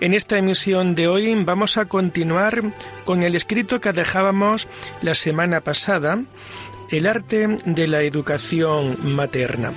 En 0.00 0.14
esta 0.14 0.38
emisión 0.38 0.94
de 0.94 1.08
hoy 1.08 1.34
vamos 1.44 1.76
a 1.76 1.84
continuar 1.84 2.62
con 3.04 3.22
el 3.22 3.34
escrito 3.34 3.82
que 3.82 3.92
dejábamos 3.92 4.66
la 5.02 5.14
semana 5.14 5.60
pasada, 5.60 6.18
El 6.90 7.06
arte 7.06 7.58
de 7.66 7.86
la 7.86 8.00
educación 8.00 8.96
materna. 9.14 9.72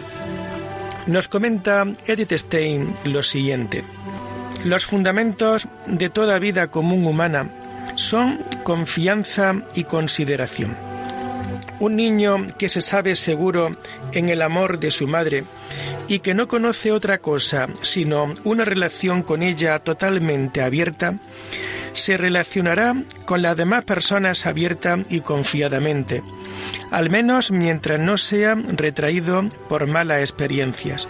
Nos 1.08 1.28
comenta 1.28 1.86
Edith 2.08 2.32
Stein 2.32 2.94
lo 3.04 3.22
siguiente. 3.22 3.84
Los 4.64 4.86
fundamentos 4.86 5.68
de 5.88 6.10
toda 6.10 6.40
vida 6.40 6.72
común 6.72 7.06
humana 7.06 7.52
son 7.96 8.40
confianza 8.64 9.56
y 9.76 9.84
consideración. 9.84 10.93
Un 11.80 11.96
niño 11.96 12.46
que 12.58 12.70
se 12.70 12.82
sabe 12.82 13.16
seguro 13.16 13.72
en 14.14 14.30
el 14.30 14.42
amor 14.42 14.80
de 14.80 14.92
su 14.92 15.08
madre 15.08 15.44
y 16.08 16.20
que 16.20 16.34
no 16.34 16.48
conoce 16.48 16.92
otra 16.92 17.18
cosa 17.18 17.70
sino 17.82 18.34
una 18.44 18.66
relación 18.66 19.24
con 19.24 19.44
ella 19.44 19.80
totalmente 19.80 20.62
abierta, 20.62 21.16
se 21.94 22.18
relacionará 22.18 22.96
con 23.26 23.42
las 23.42 23.56
demás 23.56 23.84
personas 23.86 24.46
abierta 24.46 24.98
y 25.10 25.22
confiadamente, 25.22 26.24
al 26.92 27.10
menos 27.10 27.52
mientras 27.52 28.00
no 28.00 28.18
sea 28.18 28.56
retraído 28.56 29.44
por 29.70 29.88
malas 29.88 30.22
experiencias. 30.22 31.08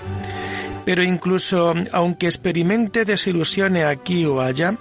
Pero 0.85 1.01
incluso 1.01 1.73
aunque 1.93 2.27
experimente 2.27 3.05
desilusiones 3.05 3.85
aquí 3.85 4.25
o 4.25 4.41
allá, 4.41 4.75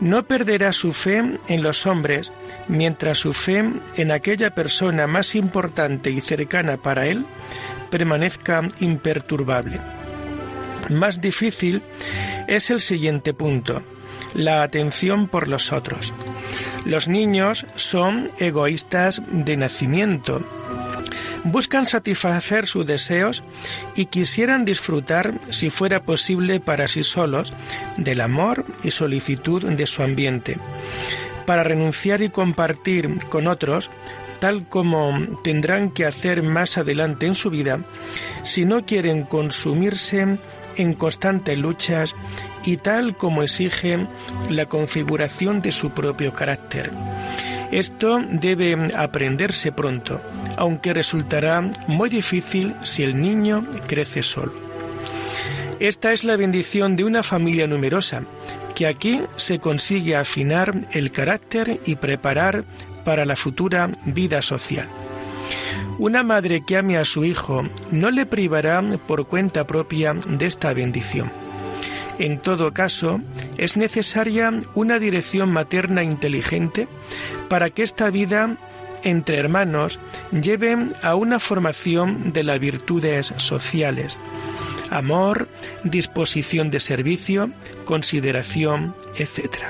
no 0.00 0.24
perderá 0.24 0.72
su 0.72 0.92
fe 0.92 1.22
en 1.48 1.62
los 1.62 1.86
hombres, 1.86 2.32
mientras 2.68 3.18
su 3.18 3.32
fe 3.32 3.64
en 3.96 4.10
aquella 4.10 4.50
persona 4.54 5.06
más 5.06 5.34
importante 5.34 6.10
y 6.10 6.20
cercana 6.20 6.76
para 6.76 7.06
él 7.06 7.24
permanezca 7.90 8.66
imperturbable. 8.80 9.80
Más 10.88 11.20
difícil 11.20 11.82
es 12.48 12.70
el 12.70 12.80
siguiente 12.80 13.34
punto, 13.34 13.82
la 14.34 14.62
atención 14.62 15.28
por 15.28 15.46
los 15.46 15.72
otros. 15.72 16.12
Los 16.84 17.06
niños 17.06 17.66
son 17.76 18.30
egoístas 18.38 19.22
de 19.30 19.56
nacimiento. 19.56 20.42
Buscan 21.44 21.86
satisfacer 21.86 22.66
sus 22.66 22.86
deseos 22.86 23.42
y 23.96 24.06
quisieran 24.06 24.64
disfrutar, 24.64 25.34
si 25.50 25.70
fuera 25.70 26.02
posible 26.02 26.60
para 26.60 26.88
sí 26.88 27.02
solos, 27.02 27.52
del 27.96 28.20
amor 28.20 28.64
y 28.84 28.92
solicitud 28.92 29.64
de 29.64 29.86
su 29.86 30.02
ambiente. 30.02 30.58
Para 31.46 31.64
renunciar 31.64 32.22
y 32.22 32.28
compartir 32.28 33.18
con 33.28 33.48
otros 33.48 33.90
tal 34.38 34.66
como 34.68 35.38
tendrán 35.44 35.90
que 35.90 36.04
hacer 36.04 36.42
más 36.42 36.76
adelante 36.76 37.26
en 37.26 37.36
su 37.36 37.48
vida 37.48 37.78
si 38.42 38.64
no 38.64 38.84
quieren 38.84 39.22
consumirse 39.22 40.36
en 40.76 40.94
constantes 40.94 41.56
luchas 41.58 42.16
y 42.64 42.76
tal 42.78 43.16
como 43.16 43.44
exige 43.44 44.06
la 44.50 44.66
configuración 44.66 45.62
de 45.62 45.70
su 45.70 45.90
propio 45.90 46.32
carácter. 46.32 46.90
Esto 47.72 48.20
debe 48.30 48.76
aprenderse 48.94 49.72
pronto, 49.72 50.20
aunque 50.58 50.92
resultará 50.92 51.62
muy 51.86 52.10
difícil 52.10 52.74
si 52.82 53.02
el 53.02 53.18
niño 53.18 53.66
crece 53.86 54.22
solo. 54.22 54.52
Esta 55.80 56.12
es 56.12 56.22
la 56.22 56.36
bendición 56.36 56.96
de 56.96 57.04
una 57.04 57.22
familia 57.22 57.66
numerosa, 57.66 58.24
que 58.74 58.86
aquí 58.86 59.22
se 59.36 59.58
consigue 59.58 60.16
afinar 60.16 60.74
el 60.92 61.10
carácter 61.10 61.80
y 61.86 61.96
preparar 61.96 62.64
para 63.04 63.24
la 63.24 63.36
futura 63.36 63.90
vida 64.04 64.42
social. 64.42 64.88
Una 65.98 66.22
madre 66.22 66.62
que 66.66 66.76
ame 66.76 66.98
a 66.98 67.06
su 67.06 67.24
hijo 67.24 67.62
no 67.90 68.10
le 68.10 68.26
privará 68.26 68.82
por 69.06 69.26
cuenta 69.26 69.66
propia 69.66 70.14
de 70.14 70.46
esta 70.46 70.74
bendición. 70.74 71.41
En 72.18 72.38
todo 72.38 72.72
caso, 72.72 73.20
es 73.56 73.76
necesaria 73.76 74.52
una 74.74 74.98
dirección 74.98 75.50
materna 75.50 76.02
inteligente 76.02 76.88
para 77.48 77.70
que 77.70 77.82
esta 77.82 78.10
vida 78.10 78.56
entre 79.04 79.38
hermanos 79.38 79.98
lleve 80.30 80.76
a 81.02 81.14
una 81.14 81.38
formación 81.38 82.32
de 82.32 82.44
las 82.44 82.60
virtudes 82.60 83.34
sociales, 83.36 84.18
amor, 84.90 85.48
disposición 85.84 86.70
de 86.70 86.80
servicio, 86.80 87.50
consideración, 87.84 88.94
etc. 89.16 89.64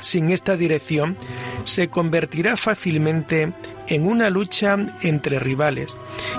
Sin 0.00 0.30
esta 0.30 0.56
dirección, 0.56 1.16
se 1.64 1.88
convertirá 1.88 2.56
fácilmente 2.56 3.52
en 3.86 4.06
una 4.06 4.30
lucha 4.30 4.76
entre 5.02 5.38
rivales 5.38 5.96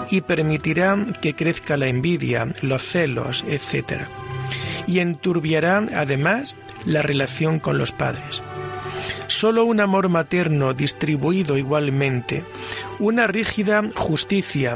y 0.10 0.22
permitirá 0.22 0.98
que 1.22 1.36
crezca 1.36 1.78
la 1.78 1.88
envidia, 1.88 2.48
los 2.62 2.82
celos, 2.82 3.46
etc. 3.48 4.08
Y 4.88 5.00
enturbiará 5.00 5.86
además 5.96 6.56
la 6.86 7.02
relación 7.02 7.60
con 7.60 7.78
los 7.78 7.92
padres. 7.92 8.42
Solo 9.28 9.66
un 9.66 9.80
amor 9.80 10.10
materno 10.10 10.74
distribuido 10.74 11.58
igualmente, 11.58 12.44
una 13.00 13.28
rígida 13.28 13.82
justicia 13.96 14.76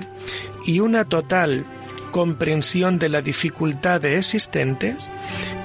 y 0.66 0.80
una 0.80 1.06
total 1.06 1.66
comprensión 2.12 2.98
de 3.00 3.10
las 3.10 3.24
dificultades 3.24 4.34
existentes 4.34 5.10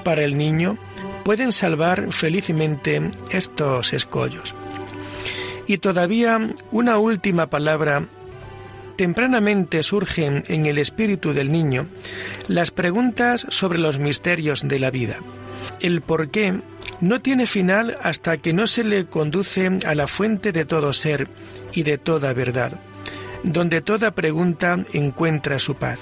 para 0.03 0.23
el 0.23 0.37
niño 0.37 0.77
pueden 1.23 1.51
salvar 1.51 2.11
felizmente 2.11 3.01
estos 3.31 3.93
escollos. 3.93 4.53
Y 5.65 5.77
todavía 5.77 6.39
una 6.71 6.97
última 6.97 7.47
palabra. 7.47 8.05
Tempranamente 8.95 9.81
surgen 9.81 10.43
en 10.47 10.65
el 10.65 10.77
espíritu 10.77 11.33
del 11.33 11.51
niño 11.51 11.87
las 12.47 12.71
preguntas 12.71 13.45
sobre 13.49 13.79
los 13.79 13.97
misterios 13.97 14.67
de 14.67 14.79
la 14.79 14.91
vida. 14.91 15.17
El 15.79 16.01
por 16.01 16.29
qué 16.29 16.59
no 17.01 17.21
tiene 17.21 17.47
final 17.47 17.97
hasta 18.03 18.37
que 18.37 18.53
no 18.53 18.67
se 18.67 18.83
le 18.83 19.05
conduce 19.05 19.69
a 19.85 19.95
la 19.95 20.07
fuente 20.07 20.51
de 20.51 20.65
todo 20.65 20.93
ser 20.93 21.27
y 21.73 21.83
de 21.83 21.97
toda 21.97 22.33
verdad, 22.33 22.79
donde 23.43 23.81
toda 23.81 24.11
pregunta 24.11 24.79
encuentra 24.93 25.59
su 25.59 25.75
paz. 25.75 25.99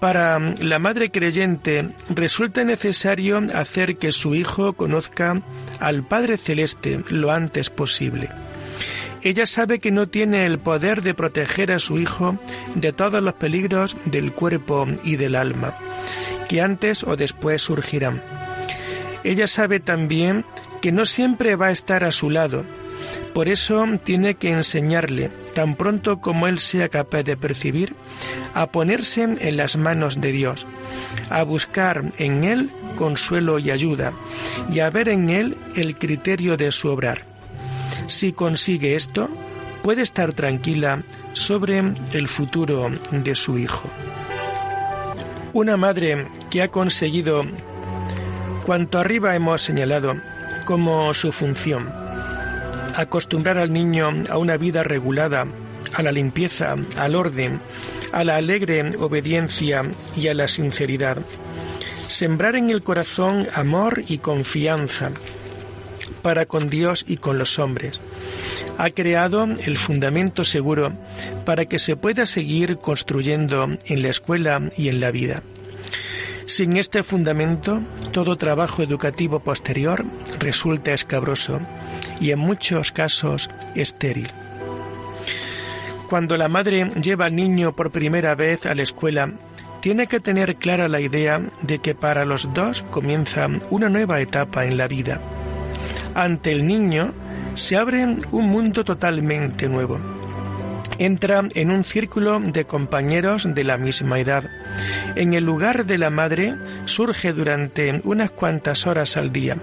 Para 0.00 0.38
la 0.38 0.78
madre 0.78 1.10
creyente 1.10 1.88
resulta 2.08 2.64
necesario 2.64 3.40
hacer 3.54 3.96
que 3.96 4.12
su 4.12 4.34
hijo 4.34 4.72
conozca 4.72 5.42
al 5.80 6.04
Padre 6.04 6.38
Celeste 6.38 7.02
lo 7.08 7.32
antes 7.32 7.68
posible. 7.68 8.30
Ella 9.22 9.46
sabe 9.46 9.78
que 9.78 9.90
no 9.90 10.08
tiene 10.08 10.46
el 10.46 10.58
poder 10.58 11.02
de 11.02 11.14
proteger 11.14 11.72
a 11.72 11.78
su 11.78 11.98
hijo 11.98 12.38
de 12.74 12.92
todos 12.92 13.22
los 13.22 13.34
peligros 13.34 13.96
del 14.04 14.32
cuerpo 14.32 14.86
y 15.02 15.16
del 15.16 15.34
alma, 15.34 15.74
que 16.48 16.60
antes 16.60 17.02
o 17.04 17.16
después 17.16 17.62
surgirán. 17.62 18.22
Ella 19.24 19.46
sabe 19.46 19.80
también 19.80 20.44
que 20.80 20.92
no 20.92 21.04
siempre 21.04 21.56
va 21.56 21.66
a 21.66 21.72
estar 21.72 22.04
a 22.04 22.12
su 22.12 22.30
lado, 22.30 22.64
por 23.34 23.48
eso 23.48 23.84
tiene 24.02 24.34
que 24.34 24.50
enseñarle, 24.50 25.30
tan 25.54 25.76
pronto 25.76 26.20
como 26.20 26.46
él 26.46 26.58
sea 26.58 26.88
capaz 26.88 27.22
de 27.22 27.36
percibir, 27.36 27.94
a 28.54 28.66
ponerse 28.66 29.22
en 29.22 29.56
las 29.56 29.76
manos 29.76 30.20
de 30.20 30.32
Dios, 30.32 30.66
a 31.30 31.42
buscar 31.42 32.12
en 32.18 32.44
Él 32.44 32.70
consuelo 32.96 33.58
y 33.58 33.70
ayuda, 33.70 34.12
y 34.72 34.80
a 34.80 34.90
ver 34.90 35.08
en 35.08 35.30
Él 35.30 35.56
el 35.76 35.96
criterio 35.96 36.56
de 36.56 36.72
su 36.72 36.88
obrar. 36.88 37.37
Si 38.06 38.32
consigue 38.32 38.94
esto, 38.94 39.28
puede 39.82 40.02
estar 40.02 40.32
tranquila 40.32 41.02
sobre 41.32 41.78
el 42.12 42.28
futuro 42.28 42.90
de 43.10 43.34
su 43.34 43.58
hijo. 43.58 43.88
Una 45.52 45.76
madre 45.76 46.26
que 46.50 46.62
ha 46.62 46.68
conseguido 46.68 47.42
cuanto 48.66 48.98
arriba 48.98 49.34
hemos 49.34 49.62
señalado 49.62 50.14
como 50.66 51.14
su 51.14 51.32
función, 51.32 51.90
acostumbrar 52.94 53.56
al 53.56 53.72
niño 53.72 54.24
a 54.28 54.36
una 54.36 54.56
vida 54.56 54.82
regulada, 54.82 55.46
a 55.94 56.02
la 56.02 56.12
limpieza, 56.12 56.76
al 56.98 57.14
orden, 57.14 57.60
a 58.12 58.24
la 58.24 58.36
alegre 58.36 58.90
obediencia 58.98 59.82
y 60.16 60.28
a 60.28 60.34
la 60.34 60.48
sinceridad. 60.48 61.18
Sembrar 62.08 62.56
en 62.56 62.70
el 62.70 62.82
corazón 62.82 63.46
amor 63.54 64.02
y 64.06 64.18
confianza 64.18 65.12
para 66.28 66.44
con 66.44 66.68
Dios 66.68 67.06
y 67.08 67.16
con 67.16 67.38
los 67.38 67.58
hombres. 67.58 68.02
Ha 68.76 68.90
creado 68.90 69.44
el 69.44 69.78
fundamento 69.78 70.44
seguro 70.44 70.92
para 71.46 71.64
que 71.64 71.78
se 71.78 71.96
pueda 71.96 72.26
seguir 72.26 72.76
construyendo 72.76 73.66
en 73.86 74.02
la 74.02 74.10
escuela 74.10 74.68
y 74.76 74.90
en 74.90 75.00
la 75.00 75.10
vida. 75.10 75.42
Sin 76.44 76.76
este 76.76 77.02
fundamento, 77.02 77.80
todo 78.12 78.36
trabajo 78.36 78.82
educativo 78.82 79.40
posterior 79.40 80.04
resulta 80.38 80.92
escabroso 80.92 81.60
y 82.20 82.30
en 82.30 82.40
muchos 82.40 82.92
casos 82.92 83.48
estéril. 83.74 84.28
Cuando 86.10 86.36
la 86.36 86.48
madre 86.48 86.90
lleva 87.02 87.24
al 87.24 87.36
niño 87.36 87.74
por 87.74 87.90
primera 87.90 88.34
vez 88.34 88.66
a 88.66 88.74
la 88.74 88.82
escuela, 88.82 89.32
tiene 89.80 90.08
que 90.08 90.20
tener 90.20 90.56
clara 90.56 90.88
la 90.88 91.00
idea 91.00 91.40
de 91.62 91.78
que 91.78 91.94
para 91.94 92.26
los 92.26 92.52
dos 92.52 92.82
comienza 92.82 93.48
una 93.70 93.88
nueva 93.88 94.20
etapa 94.20 94.66
en 94.66 94.76
la 94.76 94.88
vida. 94.88 95.22
Ante 96.14 96.52
el 96.52 96.66
niño 96.66 97.12
se 97.54 97.76
abre 97.76 98.04
un 98.04 98.46
mundo 98.48 98.84
totalmente 98.84 99.68
nuevo. 99.68 99.98
Entra 100.98 101.46
en 101.54 101.70
un 101.70 101.84
círculo 101.84 102.40
de 102.40 102.64
compañeros 102.64 103.46
de 103.54 103.64
la 103.64 103.76
misma 103.76 104.18
edad. 104.18 104.44
En 105.14 105.34
el 105.34 105.44
lugar 105.44 105.86
de 105.86 105.98
la 105.98 106.10
madre 106.10 106.54
surge 106.86 107.32
durante 107.32 108.00
unas 108.04 108.30
cuantas 108.30 108.86
horas 108.86 109.16
al 109.16 109.32
día 109.32 109.56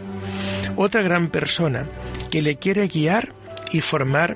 otra 0.76 1.02
gran 1.02 1.30
persona 1.30 1.86
que 2.30 2.42
le 2.42 2.58
quiere 2.58 2.88
guiar 2.88 3.30
y 3.72 3.82
formar 3.82 4.36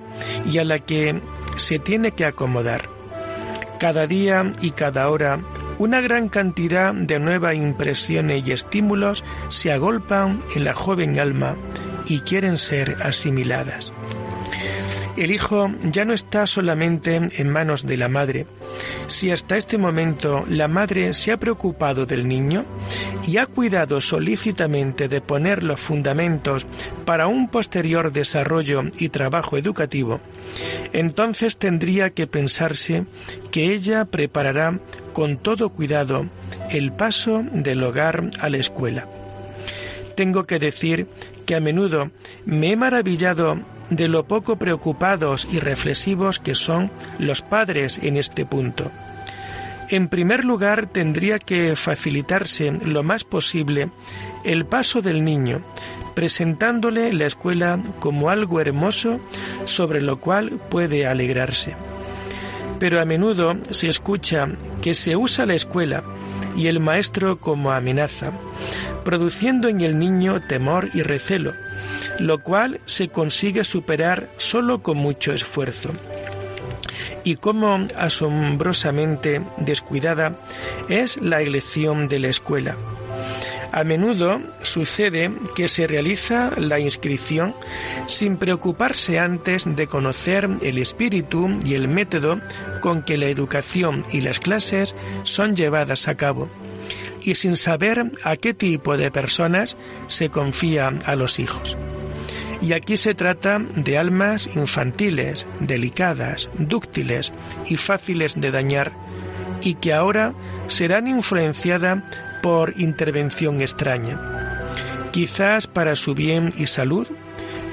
y 0.49 0.57
a 0.57 0.65
la 0.65 0.79
que 0.79 1.19
se 1.57 1.79
tiene 1.79 2.11
que 2.11 2.25
acomodar. 2.25 2.83
Cada 3.79 4.07
día 4.07 4.51
y 4.61 4.71
cada 4.71 5.09
hora 5.09 5.39
una 5.77 6.01
gran 6.01 6.27
cantidad 6.27 6.93
de 6.93 7.19
nuevas 7.19 7.55
impresiones 7.55 8.45
y 8.45 8.51
estímulos 8.51 9.23
se 9.47 9.71
agolpan 9.71 10.41
en 10.55 10.65
la 10.65 10.73
joven 10.73 11.19
alma 11.19 11.55
y 12.09 12.19
quieren 12.21 12.57
ser 12.57 12.97
asimiladas. 13.01 13.93
El 15.15 15.31
hijo 15.31 15.69
ya 15.83 16.05
no 16.05 16.13
está 16.13 16.47
solamente 16.47 17.15
en 17.15 17.49
manos 17.49 17.85
de 17.85 17.97
la 17.97 18.07
madre. 18.07 18.45
Si 19.07 19.31
hasta 19.31 19.57
este 19.57 19.77
momento 19.77 20.45
la 20.47 20.67
madre 20.69 21.13
se 21.13 21.31
ha 21.31 21.37
preocupado 21.37 22.05
del 22.05 22.27
niño 22.27 22.63
y 23.27 23.35
ha 23.37 23.45
cuidado 23.45 23.99
solícitamente 23.99 25.09
de 25.09 25.19
poner 25.19 25.63
los 25.63 25.79
fundamentos 25.79 26.65
para 27.05 27.27
un 27.27 27.49
posterior 27.49 28.13
desarrollo 28.13 28.83
y 28.97 29.09
trabajo 29.09 29.57
educativo, 29.57 30.21
entonces 30.93 31.57
tendría 31.57 32.11
que 32.11 32.25
pensarse 32.25 33.03
que 33.51 33.73
ella 33.73 34.05
preparará 34.05 34.79
con 35.11 35.37
todo 35.37 35.69
cuidado 35.69 36.27
el 36.69 36.93
paso 36.93 37.43
del 37.51 37.83
hogar 37.83 38.31
a 38.39 38.49
la 38.49 38.57
escuela. 38.57 39.05
Tengo 40.15 40.43
que 40.43 40.59
decir 40.59 41.07
que 41.49 41.55
a 41.55 41.59
menudo 41.59 42.11
me 42.45 42.69
he 42.71 42.75
maravillado 42.75 43.57
de 43.89 44.07
lo 44.07 44.25
poco 44.25 44.57
preocupados 44.57 45.47
y 45.51 45.59
reflexivos 45.59 46.37
que 46.37 46.53
son 46.53 46.91
los 47.17 47.41
padres 47.41 47.99
en 48.03 48.17
este 48.17 48.45
punto. 48.45 48.91
En 49.89 50.09
primer 50.09 50.45
lugar, 50.45 50.85
tendría 50.85 51.39
que 51.39 51.75
facilitarse 51.75 52.69
lo 52.69 53.01
más 53.01 53.23
posible 53.23 53.89
el 54.43 54.67
paso 54.67 55.01
del 55.01 55.23
niño, 55.23 55.61
presentándole 56.13 57.11
la 57.13 57.25
escuela 57.25 57.81
como 57.97 58.29
algo 58.29 58.61
hermoso 58.61 59.19
sobre 59.65 60.01
lo 60.01 60.19
cual 60.19 60.59
puede 60.69 61.07
alegrarse 61.07 61.73
pero 62.79 63.01
a 63.01 63.05
menudo 63.05 63.57
se 63.71 63.89
escucha 63.89 64.47
que 64.81 64.93
se 64.93 65.17
usa 65.17 65.45
la 65.45 65.53
escuela 65.53 66.01
y 66.55 66.67
el 66.67 66.79
maestro 66.79 67.37
como 67.37 67.71
amenaza, 67.71 68.31
produciendo 69.09 69.69
en 69.69 69.81
el 69.81 69.97
niño 69.97 70.39
temor 70.39 70.91
y 70.93 71.01
recelo, 71.01 71.55
lo 72.19 72.37
cual 72.37 72.79
se 72.85 73.07
consigue 73.07 73.63
superar 73.63 74.29
solo 74.37 74.83
con 74.83 74.97
mucho 74.97 75.33
esfuerzo. 75.33 75.89
Y 77.23 77.37
cómo 77.37 77.87
asombrosamente 77.97 79.41
descuidada 79.57 80.35
es 80.89 81.17
la 81.17 81.41
elección 81.41 82.07
de 82.07 82.19
la 82.19 82.27
escuela. 82.27 82.75
A 83.71 83.83
menudo 83.83 84.41
sucede 84.61 85.31
que 85.55 85.69
se 85.69 85.87
realiza 85.87 86.51
la 86.55 86.79
inscripción 86.79 87.55
sin 88.05 88.37
preocuparse 88.37 89.17
antes 89.17 89.65
de 89.65 89.87
conocer 89.87 90.47
el 90.61 90.77
espíritu 90.77 91.49
y 91.65 91.73
el 91.73 91.87
método 91.87 92.39
con 92.81 93.01
que 93.01 93.17
la 93.17 93.25
educación 93.25 94.05
y 94.11 94.21
las 94.21 94.39
clases 94.39 94.95
son 95.23 95.55
llevadas 95.55 96.07
a 96.07 96.13
cabo 96.13 96.47
y 97.29 97.35
sin 97.35 97.55
saber 97.55 98.11
a 98.23 98.37
qué 98.37 98.55
tipo 98.55 98.97
de 98.97 99.11
personas 99.11 99.77
se 100.07 100.29
confía 100.29 100.91
a 101.05 101.15
los 101.15 101.39
hijos. 101.39 101.77
Y 102.59 102.73
aquí 102.73 102.97
se 102.97 103.13
trata 103.13 103.59
de 103.59 103.99
almas 103.99 104.49
infantiles, 104.55 105.45
delicadas, 105.59 106.49
dúctiles 106.57 107.31
y 107.67 107.77
fáciles 107.77 108.41
de 108.41 108.49
dañar, 108.49 108.93
y 109.61 109.75
que 109.75 109.93
ahora 109.93 110.33
serán 110.67 111.07
influenciadas 111.07 112.03
por 112.41 112.73
intervención 112.77 113.61
extraña. 113.61 114.19
Quizás 115.11 115.67
para 115.67 115.93
su 115.93 116.15
bien 116.15 116.51
y 116.57 116.65
salud, 116.65 117.07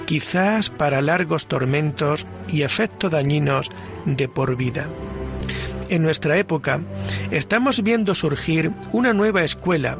quizás 0.04 0.68
para 0.68 1.00
largos 1.00 1.46
tormentos 1.46 2.26
y 2.48 2.60
efectos 2.60 3.10
dañinos 3.10 3.70
de 4.04 4.28
por 4.28 4.54
vida. 4.56 4.86
En 5.88 6.02
nuestra 6.02 6.36
época 6.36 6.80
estamos 7.30 7.82
viendo 7.82 8.14
surgir 8.14 8.72
una 8.92 9.12
nueva 9.12 9.44
escuela, 9.44 9.96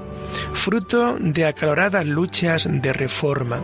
fruto 0.52 1.16
de 1.20 1.46
acaloradas 1.46 2.04
luchas 2.04 2.68
de 2.70 2.92
reforma. 2.92 3.60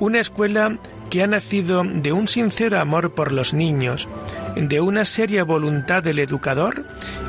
Una 0.00 0.18
escuela 0.18 0.78
que 1.08 1.22
ha 1.22 1.26
nacido 1.26 1.84
de 1.84 2.12
un 2.12 2.26
sincero 2.26 2.80
amor 2.80 3.12
por 3.12 3.30
los 3.30 3.54
niños, 3.54 4.08
de 4.56 4.80
una 4.80 5.04
seria 5.04 5.44
voluntad 5.44 6.02
del 6.02 6.18
educador 6.18 6.84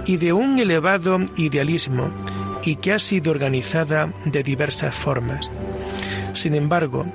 y 0.06 0.18
de 0.18 0.34
un 0.34 0.58
elevado 0.58 1.20
idealismo 1.38 2.10
y 2.64 2.78
que 2.78 2.94
ha 2.94 3.00
sido 3.00 3.32
organizada 3.32 4.12
de 4.26 4.42
diversas 4.42 4.96
formas. 4.96 5.52
Sin 6.34 6.56
embargo, 6.56 7.06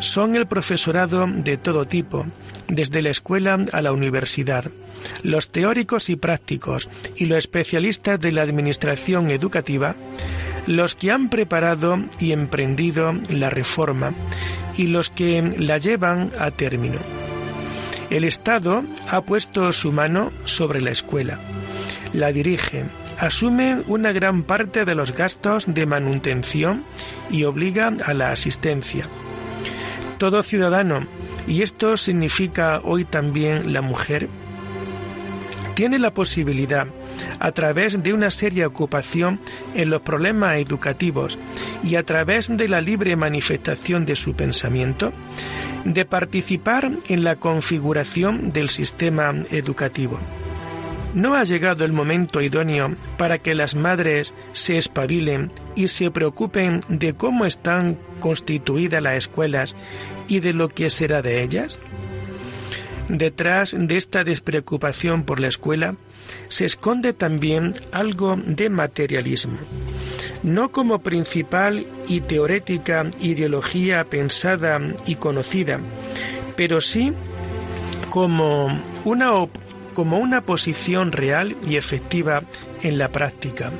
son 0.00 0.36
el 0.36 0.46
profesorado 0.46 1.26
de 1.26 1.56
todo 1.56 1.86
tipo, 1.86 2.26
desde 2.68 3.02
la 3.02 3.10
escuela 3.10 3.58
a 3.72 3.82
la 3.82 3.92
universidad, 3.92 4.70
los 5.22 5.48
teóricos 5.48 6.10
y 6.10 6.16
prácticos 6.16 6.88
y 7.16 7.26
los 7.26 7.38
especialistas 7.38 8.20
de 8.20 8.32
la 8.32 8.42
administración 8.42 9.30
educativa, 9.30 9.94
los 10.66 10.94
que 10.94 11.10
han 11.10 11.30
preparado 11.30 11.98
y 12.20 12.32
emprendido 12.32 13.14
la 13.30 13.50
reforma 13.50 14.12
y 14.76 14.86
los 14.86 15.10
que 15.10 15.42
la 15.58 15.78
llevan 15.78 16.30
a 16.38 16.50
término. 16.50 16.98
El 18.10 18.24
Estado 18.24 18.84
ha 19.10 19.20
puesto 19.22 19.70
su 19.72 19.92
mano 19.92 20.32
sobre 20.44 20.80
la 20.80 20.90
escuela, 20.90 21.38
la 22.12 22.32
dirige, 22.32 22.84
asume 23.18 23.82
una 23.86 24.12
gran 24.12 24.44
parte 24.44 24.84
de 24.84 24.94
los 24.94 25.12
gastos 25.12 25.64
de 25.66 25.84
manutención 25.86 26.84
y 27.30 27.44
obliga 27.44 27.92
a 28.04 28.14
la 28.14 28.30
asistencia. 28.30 29.06
Todo 30.18 30.42
ciudadano, 30.42 31.06
y 31.46 31.62
esto 31.62 31.96
significa 31.96 32.80
hoy 32.82 33.04
también 33.04 33.72
la 33.72 33.82
mujer, 33.82 34.28
tiene 35.78 36.00
la 36.00 36.12
posibilidad, 36.12 36.88
a 37.38 37.52
través 37.52 38.02
de 38.02 38.12
una 38.12 38.30
seria 38.30 38.66
ocupación 38.66 39.38
en 39.76 39.90
los 39.90 40.02
problemas 40.02 40.56
educativos 40.56 41.38
y 41.84 41.94
a 41.94 42.02
través 42.02 42.48
de 42.48 42.66
la 42.66 42.80
libre 42.80 43.14
manifestación 43.14 44.04
de 44.04 44.16
su 44.16 44.34
pensamiento, 44.34 45.12
de 45.84 46.04
participar 46.04 46.90
en 47.06 47.22
la 47.22 47.36
configuración 47.36 48.52
del 48.52 48.70
sistema 48.70 49.32
educativo. 49.52 50.18
¿No 51.14 51.36
ha 51.36 51.44
llegado 51.44 51.84
el 51.84 51.92
momento 51.92 52.40
idóneo 52.40 52.96
para 53.16 53.38
que 53.38 53.54
las 53.54 53.76
madres 53.76 54.34
se 54.54 54.78
espabilen 54.78 55.52
y 55.76 55.86
se 55.86 56.10
preocupen 56.10 56.80
de 56.88 57.14
cómo 57.14 57.44
están 57.44 57.96
constituidas 58.18 59.00
las 59.00 59.14
escuelas 59.14 59.76
y 60.26 60.40
de 60.40 60.54
lo 60.54 60.70
que 60.70 60.90
será 60.90 61.22
de 61.22 61.40
ellas? 61.40 61.78
Detrás 63.08 63.74
de 63.78 63.96
esta 63.96 64.22
despreocupación 64.22 65.24
por 65.24 65.40
la 65.40 65.48
escuela 65.48 65.96
se 66.48 66.66
esconde 66.66 67.14
también 67.14 67.74
algo 67.90 68.36
de 68.36 68.68
materialismo, 68.68 69.58
no 70.42 70.70
como 70.70 70.98
principal 71.00 71.86
y 72.06 72.20
teorética 72.20 73.10
ideología 73.20 74.04
pensada 74.04 74.78
y 75.06 75.14
conocida, 75.14 75.80
pero 76.56 76.80
sí 76.80 77.12
como 78.10 78.82
una 79.04 79.32
como 79.94 80.18
una 80.18 80.42
posición 80.42 81.10
real 81.10 81.56
y 81.66 81.76
efectiva 81.76 82.44
en 82.82 82.98
la 82.98 83.08
práctica. 83.10 83.72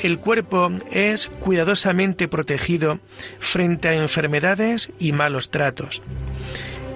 El 0.00 0.18
cuerpo 0.18 0.72
es 0.90 1.28
cuidadosamente 1.28 2.26
protegido 2.28 2.98
frente 3.38 3.88
a 3.88 3.94
enfermedades 3.94 4.90
y 4.98 5.12
malos 5.12 5.50
tratos. 5.50 6.02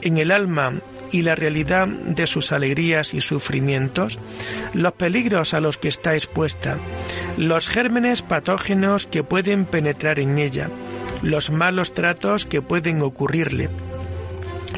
En 0.02 0.18
el 0.18 0.30
alma 0.30 0.80
y 1.10 1.22
la 1.22 1.34
realidad 1.34 1.88
de 1.88 2.26
sus 2.26 2.52
alegrías 2.52 3.14
y 3.14 3.20
sufrimientos, 3.20 4.18
los 4.74 4.92
peligros 4.92 5.54
a 5.54 5.60
los 5.60 5.78
que 5.78 5.88
está 5.88 6.14
expuesta, 6.14 6.76
los 7.36 7.68
gérmenes 7.68 8.22
patógenos 8.22 9.06
que 9.06 9.22
pueden 9.22 9.64
penetrar 9.64 10.18
en 10.18 10.38
ella, 10.38 10.70
los 11.22 11.50
malos 11.50 11.94
tratos 11.94 12.44
que 12.46 12.62
pueden 12.62 13.02
ocurrirle, 13.02 13.68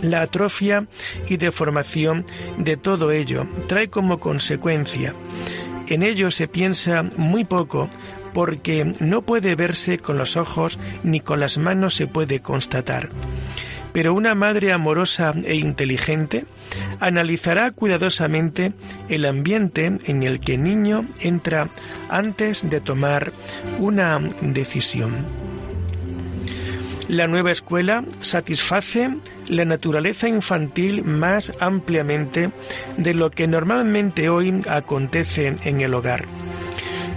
la 0.02 0.22
atrofia 0.22 0.86
y 1.28 1.36
deformación 1.36 2.24
de 2.58 2.76
todo 2.76 3.10
ello 3.10 3.46
trae 3.66 3.88
como 3.88 4.20
consecuencia 4.20 5.14
En 5.88 6.02
ello 6.02 6.30
se 6.30 6.46
piensa 6.46 7.02
muy 7.16 7.44
poco 7.44 7.90
porque 8.32 8.94
no 9.00 9.22
puede 9.22 9.56
verse 9.56 9.98
con 9.98 10.16
los 10.16 10.36
ojos 10.36 10.78
ni 11.02 11.20
con 11.20 11.40
las 11.40 11.58
manos 11.58 11.94
se 11.94 12.06
puede 12.06 12.40
constatar. 12.40 13.10
Pero 13.92 14.14
una 14.14 14.34
madre 14.34 14.72
amorosa 14.72 15.34
e 15.44 15.56
inteligente 15.56 16.44
analizará 17.00 17.70
cuidadosamente 17.72 18.72
el 19.08 19.24
ambiente 19.24 19.98
en 20.06 20.22
el 20.22 20.40
que 20.40 20.54
el 20.54 20.62
niño 20.62 21.06
entra 21.20 21.68
antes 22.08 22.68
de 22.68 22.80
tomar 22.80 23.32
una 23.78 24.20
decisión. 24.40 25.26
La 27.08 27.26
nueva 27.26 27.50
escuela 27.50 28.04
satisface 28.20 29.10
la 29.48 29.64
naturaleza 29.64 30.28
infantil 30.28 31.02
más 31.02 31.52
ampliamente 31.58 32.50
de 32.96 33.14
lo 33.14 33.32
que 33.32 33.48
normalmente 33.48 34.28
hoy 34.28 34.60
acontece 34.68 35.56
en 35.64 35.80
el 35.80 35.92
hogar. 35.94 36.26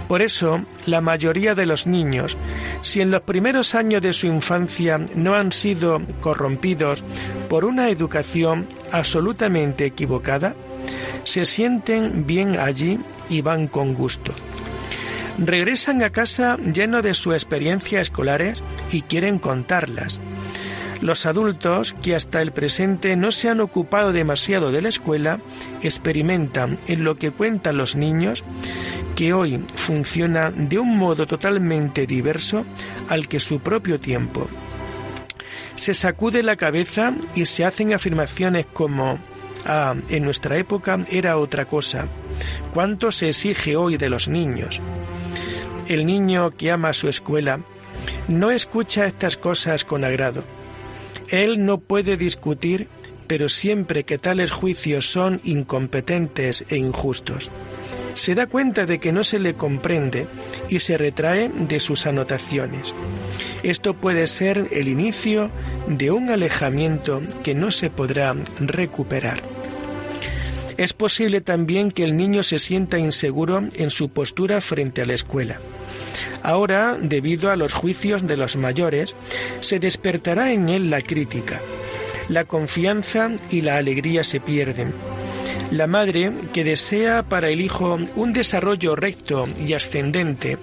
Por 0.08 0.20
eso, 0.20 0.64
la 0.84 1.00
mayoría 1.00 1.54
de 1.54 1.66
los 1.66 1.86
niños, 1.86 2.36
si 2.84 3.00
en 3.00 3.10
los 3.10 3.22
primeros 3.22 3.74
años 3.74 4.02
de 4.02 4.12
su 4.12 4.26
infancia 4.26 5.00
no 5.14 5.34
han 5.34 5.52
sido 5.52 6.02
corrompidos 6.20 7.02
por 7.48 7.64
una 7.64 7.88
educación 7.88 8.68
absolutamente 8.92 9.86
equivocada, 9.86 10.54
se 11.24 11.46
sienten 11.46 12.26
bien 12.26 12.58
allí 12.58 13.00
y 13.30 13.40
van 13.40 13.68
con 13.68 13.94
gusto. 13.94 14.34
Regresan 15.38 16.02
a 16.02 16.10
casa 16.10 16.58
llenos 16.58 17.02
de 17.02 17.14
sus 17.14 17.32
experiencias 17.32 18.02
escolares 18.02 18.62
y 18.92 19.00
quieren 19.00 19.38
contarlas. 19.38 20.20
Los 21.00 21.24
adultos, 21.24 21.94
que 22.02 22.14
hasta 22.14 22.42
el 22.42 22.52
presente 22.52 23.16
no 23.16 23.32
se 23.32 23.48
han 23.48 23.60
ocupado 23.60 24.12
demasiado 24.12 24.72
de 24.72 24.82
la 24.82 24.90
escuela, 24.90 25.38
experimentan 25.82 26.78
en 26.86 27.02
lo 27.02 27.16
que 27.16 27.30
cuentan 27.30 27.78
los 27.78 27.96
niños 27.96 28.44
que 29.14 29.32
hoy 29.32 29.64
funciona 29.76 30.50
de 30.50 30.78
un 30.78 30.96
modo 30.96 31.26
totalmente 31.26 32.06
diverso 32.06 32.64
al 33.08 33.28
que 33.28 33.40
su 33.40 33.60
propio 33.60 34.00
tiempo. 34.00 34.48
Se 35.76 35.94
sacude 35.94 36.42
la 36.42 36.56
cabeza 36.56 37.14
y 37.34 37.46
se 37.46 37.64
hacen 37.64 37.92
afirmaciones 37.92 38.66
como 38.66 39.18
Ah, 39.64 39.94
en 40.10 40.24
nuestra 40.24 40.58
época 40.58 41.00
era 41.10 41.38
otra 41.38 41.64
cosa. 41.64 42.06
¿Cuánto 42.72 43.10
se 43.10 43.28
exige 43.28 43.76
hoy 43.76 43.96
de 43.96 44.10
los 44.10 44.28
niños? 44.28 44.80
El 45.88 46.06
niño 46.06 46.50
que 46.50 46.70
ama 46.70 46.92
su 46.92 47.08
escuela 47.08 47.60
no 48.28 48.50
escucha 48.50 49.06
estas 49.06 49.36
cosas 49.36 49.84
con 49.84 50.04
agrado. 50.04 50.44
Él 51.28 51.64
no 51.64 51.78
puede 51.78 52.16
discutir, 52.16 52.88
pero 53.26 53.48
siempre 53.48 54.04
que 54.04 54.18
tales 54.18 54.52
juicios 54.52 55.10
son 55.10 55.40
incompetentes 55.44 56.64
e 56.68 56.76
injustos 56.76 57.50
se 58.14 58.34
da 58.34 58.46
cuenta 58.46 58.86
de 58.86 58.98
que 58.98 59.12
no 59.12 59.24
se 59.24 59.38
le 59.38 59.54
comprende 59.54 60.26
y 60.68 60.78
se 60.80 60.96
retrae 60.96 61.48
de 61.48 61.80
sus 61.80 62.06
anotaciones. 62.06 62.94
Esto 63.62 63.94
puede 63.94 64.26
ser 64.26 64.68
el 64.72 64.88
inicio 64.88 65.50
de 65.88 66.10
un 66.10 66.30
alejamiento 66.30 67.22
que 67.42 67.54
no 67.54 67.70
se 67.70 67.90
podrá 67.90 68.34
recuperar. 68.58 69.42
Es 70.76 70.92
posible 70.92 71.40
también 71.40 71.92
que 71.92 72.04
el 72.04 72.16
niño 72.16 72.42
se 72.42 72.58
sienta 72.58 72.98
inseguro 72.98 73.62
en 73.74 73.90
su 73.90 74.08
postura 74.08 74.60
frente 74.60 75.02
a 75.02 75.06
la 75.06 75.14
escuela. 75.14 75.60
Ahora, 76.42 76.98
debido 77.00 77.50
a 77.50 77.56
los 77.56 77.72
juicios 77.72 78.26
de 78.26 78.36
los 78.36 78.56
mayores, 78.56 79.14
se 79.60 79.78
despertará 79.78 80.52
en 80.52 80.68
él 80.68 80.90
la 80.90 81.00
crítica. 81.00 81.60
La 82.28 82.44
confianza 82.44 83.30
y 83.50 83.60
la 83.60 83.76
alegría 83.76 84.24
se 84.24 84.40
pierden 84.40 84.92
la 85.70 85.86
madre, 85.86 86.32
que 86.52 86.64
desea 86.64 87.22
para 87.22 87.48
el 87.48 87.60
hijo 87.60 87.98
un 88.16 88.32
desarrollo 88.32 88.96
recto 88.96 89.46
y 89.66 89.72
ascendente 89.72 90.58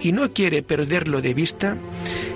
y 0.00 0.12
no 0.12 0.32
quiere 0.32 0.62
perderlo 0.62 1.20
de 1.20 1.34
vista, 1.34 1.76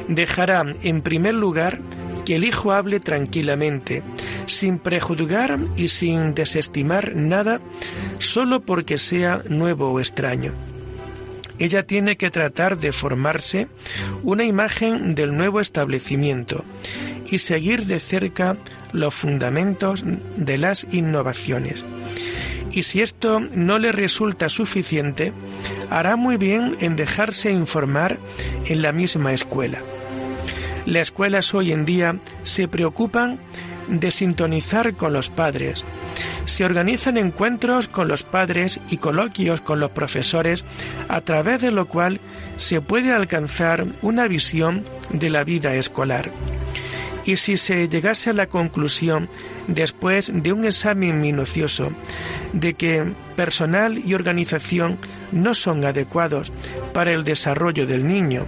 dejará 0.08 0.64
en 0.82 1.02
primer 1.02 1.34
lugar 1.34 1.78
que 2.24 2.36
el 2.36 2.44
hijo 2.44 2.72
hable 2.72 2.98
tranquilamente, 3.00 4.02
sin 4.46 4.78
prejuzgar 4.78 5.58
y 5.76 5.88
sin 5.88 6.34
desestimar 6.34 7.14
nada, 7.14 7.60
solo 8.18 8.60
porque 8.60 8.98
sea 8.98 9.42
nuevo 9.48 9.92
o 9.92 10.00
extraño. 10.00 10.52
Ella 11.58 11.86
tiene 11.86 12.16
que 12.16 12.30
tratar 12.30 12.78
de 12.78 12.92
formarse 12.92 13.68
una 14.22 14.44
imagen 14.44 15.14
del 15.14 15.36
nuevo 15.36 15.60
establecimiento 15.60 16.64
y 17.30 17.38
seguir 17.38 17.86
de 17.86 18.00
cerca 18.00 18.56
los 18.92 19.14
fundamentos 19.14 20.04
de 20.36 20.58
las 20.58 20.86
innovaciones 20.92 21.84
y 22.76 22.82
si 22.82 23.00
esto 23.00 23.40
no 23.40 23.78
le 23.78 23.90
resulta 23.90 24.50
suficiente, 24.50 25.32
hará 25.88 26.16
muy 26.16 26.36
bien 26.36 26.76
en 26.80 26.94
dejarse 26.94 27.50
informar 27.50 28.18
en 28.66 28.82
la 28.82 28.92
misma 28.92 29.32
escuela. 29.32 29.78
Las 30.84 31.08
escuelas 31.08 31.54
hoy 31.54 31.72
en 31.72 31.86
día 31.86 32.18
se 32.42 32.68
preocupan 32.68 33.38
de 33.88 34.10
sintonizar 34.10 34.94
con 34.94 35.14
los 35.14 35.30
padres. 35.30 35.84
Se 36.44 36.64
organizan 36.64 37.16
encuentros 37.16 37.88
con 37.88 38.08
los 38.08 38.24
padres 38.24 38.78
y 38.90 38.98
coloquios 38.98 39.62
con 39.62 39.80
los 39.80 39.90
profesores, 39.92 40.64
a 41.08 41.22
través 41.22 41.62
de 41.62 41.70
lo 41.70 41.86
cual 41.86 42.20
se 42.58 42.82
puede 42.82 43.12
alcanzar 43.12 43.86
una 44.02 44.28
visión 44.28 44.82
de 45.10 45.30
la 45.30 45.44
vida 45.44 45.74
escolar. 45.74 46.30
Y 47.26 47.36
si 47.36 47.56
se 47.56 47.88
llegase 47.88 48.30
a 48.30 48.34
la 48.34 48.46
conclusión, 48.46 49.28
después 49.66 50.30
de 50.32 50.52
un 50.52 50.64
examen 50.64 51.20
minucioso, 51.20 51.90
de 52.52 52.74
que 52.74 53.04
personal 53.34 53.98
y 53.98 54.14
organización 54.14 54.96
no 55.32 55.52
son 55.52 55.84
adecuados 55.84 56.52
para 56.94 57.12
el 57.12 57.24
desarrollo 57.24 57.84
del 57.86 58.06
niño, 58.06 58.46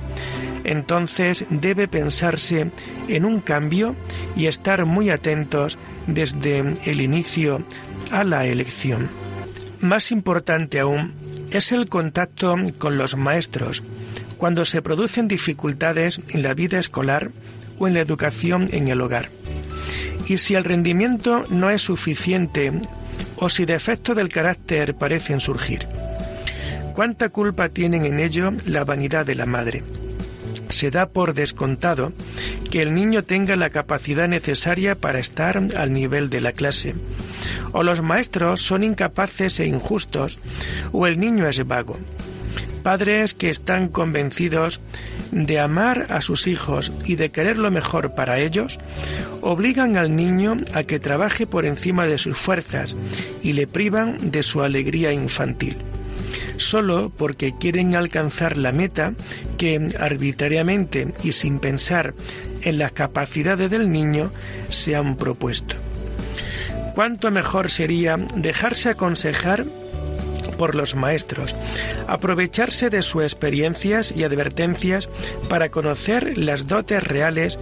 entonces 0.62 1.44
debe 1.50 1.88
pensarse 1.88 2.70
en 3.08 3.24
un 3.24 3.40
cambio 3.40 3.96
y 4.36 4.46
estar 4.46 4.84
muy 4.84 5.10
atentos 5.10 5.76
desde 6.06 6.58
el 6.84 7.00
inicio 7.00 7.64
a 8.12 8.22
la 8.22 8.46
elección. 8.46 9.08
Más 9.80 10.12
importante 10.12 10.78
aún 10.78 11.14
es 11.50 11.72
el 11.72 11.88
contacto 11.88 12.56
con 12.78 12.96
los 12.96 13.16
maestros 13.16 13.82
cuando 14.36 14.64
se 14.64 14.82
producen 14.82 15.26
dificultades 15.26 16.20
en 16.28 16.42
la 16.42 16.54
vida 16.54 16.78
escolar 16.78 17.30
o 17.78 17.88
en 17.88 17.94
la 17.94 18.00
educación 18.00 18.68
en 18.72 18.88
el 18.88 19.00
hogar. 19.00 19.28
Y 20.26 20.38
si 20.38 20.54
el 20.54 20.64
rendimiento 20.64 21.44
no 21.48 21.70
es 21.70 21.82
suficiente 21.82 22.72
o 23.36 23.48
si 23.48 23.64
defectos 23.64 24.16
del 24.16 24.28
carácter 24.28 24.94
parecen 24.94 25.40
surgir, 25.40 25.86
¿cuánta 26.94 27.30
culpa 27.30 27.68
tienen 27.68 28.04
en 28.04 28.20
ello 28.20 28.52
la 28.66 28.84
vanidad 28.84 29.24
de 29.24 29.34
la 29.34 29.46
madre? 29.46 29.82
Se 30.68 30.90
da 30.90 31.06
por 31.06 31.32
descontado 31.32 32.12
que 32.70 32.82
el 32.82 32.92
niño 32.92 33.22
tenga 33.22 33.56
la 33.56 33.70
capacidad 33.70 34.28
necesaria 34.28 34.94
para 34.94 35.18
estar 35.18 35.56
al 35.76 35.92
nivel 35.92 36.28
de 36.28 36.40
la 36.40 36.52
clase. 36.52 36.94
O 37.72 37.82
los 37.82 38.02
maestros 38.02 38.60
son 38.60 38.82
incapaces 38.82 39.60
e 39.60 39.66
injustos, 39.66 40.38
o 40.92 41.06
el 41.06 41.18
niño 41.18 41.48
es 41.48 41.66
vago. 41.66 41.96
Padres 42.82 43.34
que 43.34 43.48
están 43.48 43.88
convencidos 43.88 44.80
de 45.30 45.60
amar 45.60 46.06
a 46.10 46.20
sus 46.20 46.46
hijos 46.46 46.92
y 47.04 47.16
de 47.16 47.30
querer 47.30 47.58
lo 47.58 47.70
mejor 47.70 48.14
para 48.14 48.38
ellos, 48.38 48.78
obligan 49.40 49.96
al 49.96 50.14
niño 50.14 50.56
a 50.74 50.82
que 50.82 51.00
trabaje 51.00 51.46
por 51.46 51.66
encima 51.66 52.06
de 52.06 52.18
sus 52.18 52.38
fuerzas 52.38 52.96
y 53.42 53.52
le 53.52 53.66
privan 53.66 54.30
de 54.30 54.42
su 54.42 54.62
alegría 54.62 55.12
infantil, 55.12 55.76
solo 56.56 57.10
porque 57.16 57.54
quieren 57.58 57.94
alcanzar 57.94 58.56
la 58.56 58.72
meta 58.72 59.12
que 59.56 59.88
arbitrariamente 59.98 61.08
y 61.22 61.32
sin 61.32 61.58
pensar 61.58 62.14
en 62.62 62.78
las 62.78 62.92
capacidades 62.92 63.70
del 63.70 63.90
niño 63.90 64.30
se 64.68 64.96
han 64.96 65.16
propuesto. 65.16 65.76
¿Cuánto 66.94 67.30
mejor 67.30 67.70
sería 67.70 68.16
dejarse 68.34 68.88
aconsejar 68.88 69.64
por 70.58 70.74
los 70.74 70.94
maestros, 70.94 71.56
aprovecharse 72.06 72.90
de 72.90 73.00
sus 73.00 73.22
experiencias 73.22 74.12
y 74.14 74.24
advertencias 74.24 75.08
para 75.48 75.70
conocer 75.70 76.36
las 76.36 76.66
dotes 76.66 77.02
reales 77.02 77.58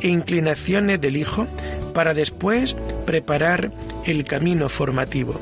e 0.00 0.08
inclinaciones 0.08 0.98
del 1.00 1.16
hijo 1.16 1.46
para 1.92 2.14
después 2.14 2.74
preparar 3.04 3.72
el 4.06 4.24
camino 4.24 4.70
formativo. 4.70 5.38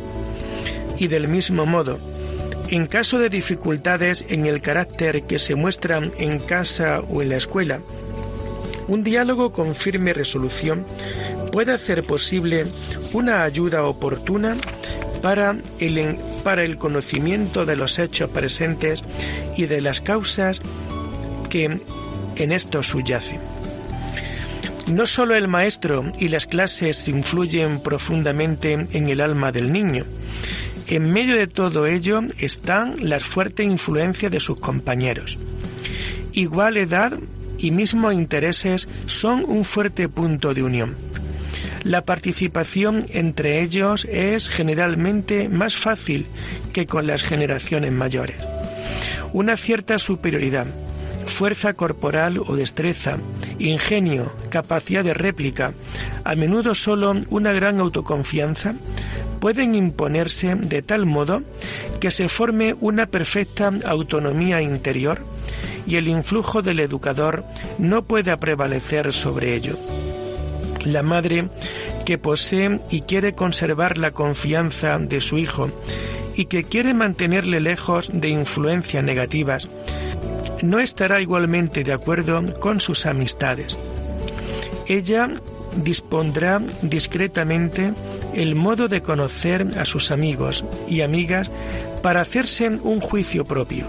Y 0.98 1.06
del 1.08 1.28
mismo 1.28 1.66
modo, 1.66 1.98
en 2.68 2.86
caso 2.86 3.18
de 3.18 3.28
dificultades 3.28 4.24
en 4.28 4.46
el 4.46 4.60
carácter 4.60 5.24
que 5.24 5.38
se 5.38 5.54
muestran 5.54 6.10
en 6.18 6.38
casa 6.38 7.00
o 7.00 7.22
en 7.22 7.28
la 7.28 7.36
escuela, 7.36 7.80
un 8.88 9.02
diálogo 9.02 9.52
con 9.52 9.74
firme 9.74 10.12
resolución 10.12 10.84
puede 11.52 11.72
hacer 11.72 12.02
posible 12.04 12.66
una 13.12 13.44
ayuda 13.44 13.84
oportuna 13.84 14.56
para 15.24 15.56
el, 15.80 16.18
para 16.44 16.64
el 16.64 16.76
conocimiento 16.76 17.64
de 17.64 17.76
los 17.76 17.98
hechos 17.98 18.28
presentes 18.28 19.02
y 19.56 19.64
de 19.64 19.80
las 19.80 20.02
causas 20.02 20.60
que 21.48 21.80
en 22.36 22.52
esto 22.52 22.82
subyacen. 22.82 23.40
No 24.86 25.06
solo 25.06 25.34
el 25.34 25.48
maestro 25.48 26.12
y 26.18 26.28
las 26.28 26.46
clases 26.46 27.08
influyen 27.08 27.80
profundamente 27.80 28.72
en 28.74 29.08
el 29.08 29.22
alma 29.22 29.50
del 29.50 29.72
niño, 29.72 30.04
en 30.88 31.10
medio 31.10 31.38
de 31.38 31.46
todo 31.46 31.86
ello 31.86 32.20
están 32.36 33.08
las 33.08 33.24
fuertes 33.24 33.64
influencias 33.64 34.30
de 34.30 34.40
sus 34.40 34.60
compañeros. 34.60 35.38
Igual 36.34 36.76
edad 36.76 37.14
y 37.56 37.70
mismos 37.70 38.12
intereses 38.12 38.90
son 39.06 39.46
un 39.46 39.64
fuerte 39.64 40.06
punto 40.10 40.52
de 40.52 40.64
unión. 40.64 40.94
La 41.84 42.06
participación 42.06 43.04
entre 43.10 43.60
ellos 43.60 44.06
es 44.10 44.48
generalmente 44.48 45.50
más 45.50 45.76
fácil 45.76 46.26
que 46.72 46.86
con 46.86 47.06
las 47.06 47.22
generaciones 47.22 47.92
mayores. 47.92 48.36
Una 49.34 49.58
cierta 49.58 49.98
superioridad, 49.98 50.66
fuerza 51.26 51.74
corporal 51.74 52.38
o 52.38 52.56
destreza, 52.56 53.18
ingenio, 53.58 54.32
capacidad 54.48 55.04
de 55.04 55.12
réplica, 55.12 55.74
a 56.24 56.34
menudo 56.34 56.74
solo 56.74 57.12
una 57.28 57.52
gran 57.52 57.80
autoconfianza, 57.80 58.74
pueden 59.38 59.74
imponerse 59.74 60.54
de 60.54 60.80
tal 60.80 61.04
modo 61.04 61.42
que 62.00 62.10
se 62.10 62.30
forme 62.30 62.74
una 62.80 63.04
perfecta 63.04 63.70
autonomía 63.84 64.62
interior 64.62 65.20
y 65.86 65.96
el 65.96 66.08
influjo 66.08 66.62
del 66.62 66.80
educador 66.80 67.44
no 67.78 68.04
pueda 68.04 68.38
prevalecer 68.38 69.12
sobre 69.12 69.54
ello. 69.54 69.76
La 70.84 71.02
madre 71.02 71.48
que 72.04 72.18
posee 72.18 72.80
y 72.90 73.02
quiere 73.02 73.34
conservar 73.34 73.98
la 73.98 74.10
confianza 74.10 74.98
de 74.98 75.20
su 75.20 75.38
hijo 75.38 75.70
y 76.34 76.46
que 76.46 76.64
quiere 76.64 76.94
mantenerle 76.94 77.60
lejos 77.60 78.10
de 78.12 78.28
influencias 78.28 79.02
negativas, 79.02 79.68
no 80.62 80.80
estará 80.80 81.20
igualmente 81.20 81.84
de 81.84 81.92
acuerdo 81.92 82.42
con 82.60 82.80
sus 82.80 83.06
amistades. 83.06 83.78
Ella 84.86 85.30
dispondrá 85.82 86.60
discretamente 86.82 87.92
el 88.34 88.54
modo 88.54 88.88
de 88.88 89.02
conocer 89.02 89.66
a 89.78 89.84
sus 89.84 90.10
amigos 90.10 90.64
y 90.88 91.00
amigas 91.00 91.50
para 92.02 92.20
hacerse 92.20 92.68
un 92.68 93.00
juicio 93.00 93.44
propio, 93.44 93.86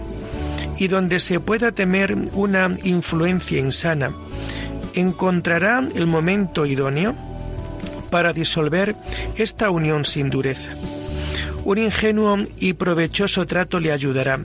y 0.77 0.87
donde 0.87 1.19
se 1.19 1.39
pueda 1.39 1.71
temer 1.71 2.15
una 2.33 2.77
influencia 2.83 3.59
insana, 3.59 4.11
encontrará 4.95 5.87
el 5.95 6.07
momento 6.07 6.65
idóneo 6.65 7.15
para 8.09 8.33
disolver 8.33 8.95
esta 9.35 9.69
unión 9.69 10.05
sin 10.05 10.29
dureza. 10.29 10.71
Un 11.63 11.77
ingenuo 11.79 12.37
y 12.59 12.73
provechoso 12.73 13.45
trato 13.45 13.79
le 13.79 13.91
ayudará, 13.91 14.39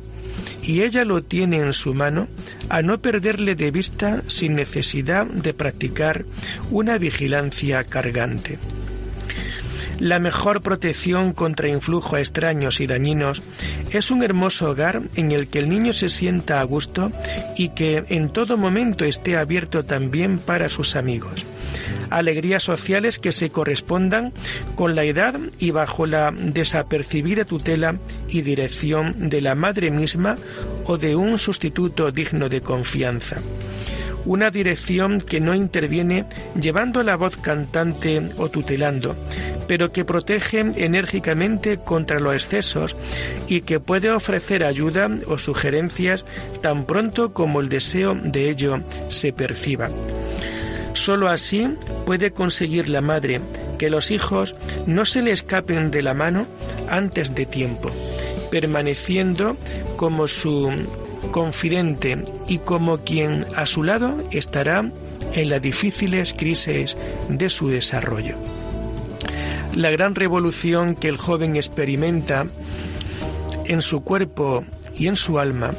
y 0.63 0.83
ella 0.83 1.05
lo 1.05 1.23
tiene 1.23 1.59
en 1.59 1.73
su 1.73 1.95
mano 1.95 2.29
a 2.69 2.83
no 2.83 3.01
perderle 3.01 3.55
de 3.55 3.71
vista 3.71 4.23
sin 4.27 4.55
necesidad 4.55 5.27
de 5.27 5.55
practicar 5.55 6.25
una 6.71 6.99
vigilancia 6.99 7.85
cargante. 7.85 8.59
La 10.01 10.19
mejor 10.19 10.63
protección 10.63 11.35
contra 11.35 11.69
influjos 11.69 12.19
extraños 12.19 12.81
y 12.81 12.87
dañinos 12.87 13.43
es 13.91 14.11
un 14.11 14.23
hermoso 14.23 14.71
hogar 14.71 15.03
en 15.15 15.31
el 15.31 15.49
que 15.49 15.59
el 15.59 15.69
niño 15.69 15.93
se 15.93 16.09
sienta 16.09 16.61
a 16.61 16.65
gusto 16.65 17.11
y 17.55 17.69
que 17.69 18.05
en 18.09 18.31
todo 18.31 18.57
momento 18.57 19.05
esté 19.05 19.37
abierto 19.37 19.85
también 19.85 20.39
para 20.39 20.71
sus 20.71 20.97
amigos. 20.97 21.45
Alegrías 22.09 22.63
sociales 22.63 23.19
que 23.19 23.31
se 23.31 23.51
correspondan 23.51 24.33
con 24.75 24.97
la 24.97 25.05
edad 25.05 25.39
y 25.59 25.71
bajo 25.71 26.07
la 26.07 26.33
desapercibida 26.33 27.45
tutela 27.45 27.97
y 28.27 28.41
dirección 28.41 29.29
de 29.29 29.43
la 29.43 29.55
madre 29.55 29.91
misma 29.91 30.37
o 30.87 30.97
de 30.97 31.15
un 31.15 31.37
sustituto 31.37 32.11
digno 32.11 32.49
de 32.49 32.63
confianza 32.63 33.37
una 34.27 34.51
dirección 34.51 35.19
que 35.19 35.41
no 35.41 35.55
interviene 35.55 36.27
llevando 36.61 37.03
la 37.03 37.17
voz 37.17 37.37
cantante 37.37 38.23
o 38.37 38.49
tutelando, 38.49 39.17
pero 39.67 39.93
que 39.93 40.05
protege 40.05 40.61
enérgicamente 40.61 41.79
contra 41.79 42.21
los 42.21 42.35
excesos 42.35 42.97
y 43.49 43.63
que 43.63 43.81
puede 43.81 44.11
ofrecer 44.11 44.65
ayuda 44.65 45.09
o 45.27 45.39
sugerencias 45.39 46.25
tan 46.61 46.87
pronto 46.87 47.33
como 47.33 47.61
el 47.61 47.69
deseo 47.69 48.15
de 48.15 48.51
ello 48.51 48.81
se 49.09 49.33
perciba. 49.33 49.89
Solo 50.93 51.29
así 51.29 51.69
puede 52.05 52.33
conseguir 52.33 52.89
la 52.89 53.01
madre 53.01 53.41
que 53.79 53.91
los 53.91 54.11
hijos 54.11 54.57
no 54.87 55.05
se 55.05 55.23
le 55.23 55.33
escapen 55.33 55.91
de 55.91 56.03
la 56.03 56.15
mano 56.15 56.47
antes 56.89 57.35
de 57.35 57.47
tiempo, 57.47 57.91
permaneciendo 58.51 59.57
como 59.97 60.27
su 60.27 60.71
confidente 61.31 62.19
y 62.49 62.59
como 62.59 62.99
quien 62.99 63.47
a 63.57 63.67
su 63.67 63.83
lado 63.83 64.19
estará 64.31 64.91
en 65.33 65.49
las 65.49 65.63
difíciles 65.63 66.35
crisis 66.35 66.97
de 67.29 67.49
su 67.49 67.69
desarrollo 67.69 68.37
la 69.75 69.91
gran 69.91 70.15
revolución 70.15 70.95
que 70.95 71.09
el 71.09 71.17
joven 71.17 71.57
experimenta 71.57 72.47
en 73.67 73.83
su 73.83 74.03
cuerpo 74.03 74.65
y 74.97 75.07
en 75.07 75.17
su 75.17 75.39
alma 75.39 75.71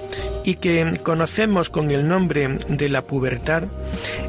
y 0.44 0.56
que 0.56 1.00
conocemos 1.04 1.70
con 1.70 1.92
el 1.92 2.08
nombre 2.08 2.58
de 2.68 2.90
la 2.90 3.04
pubertad, 3.04 3.64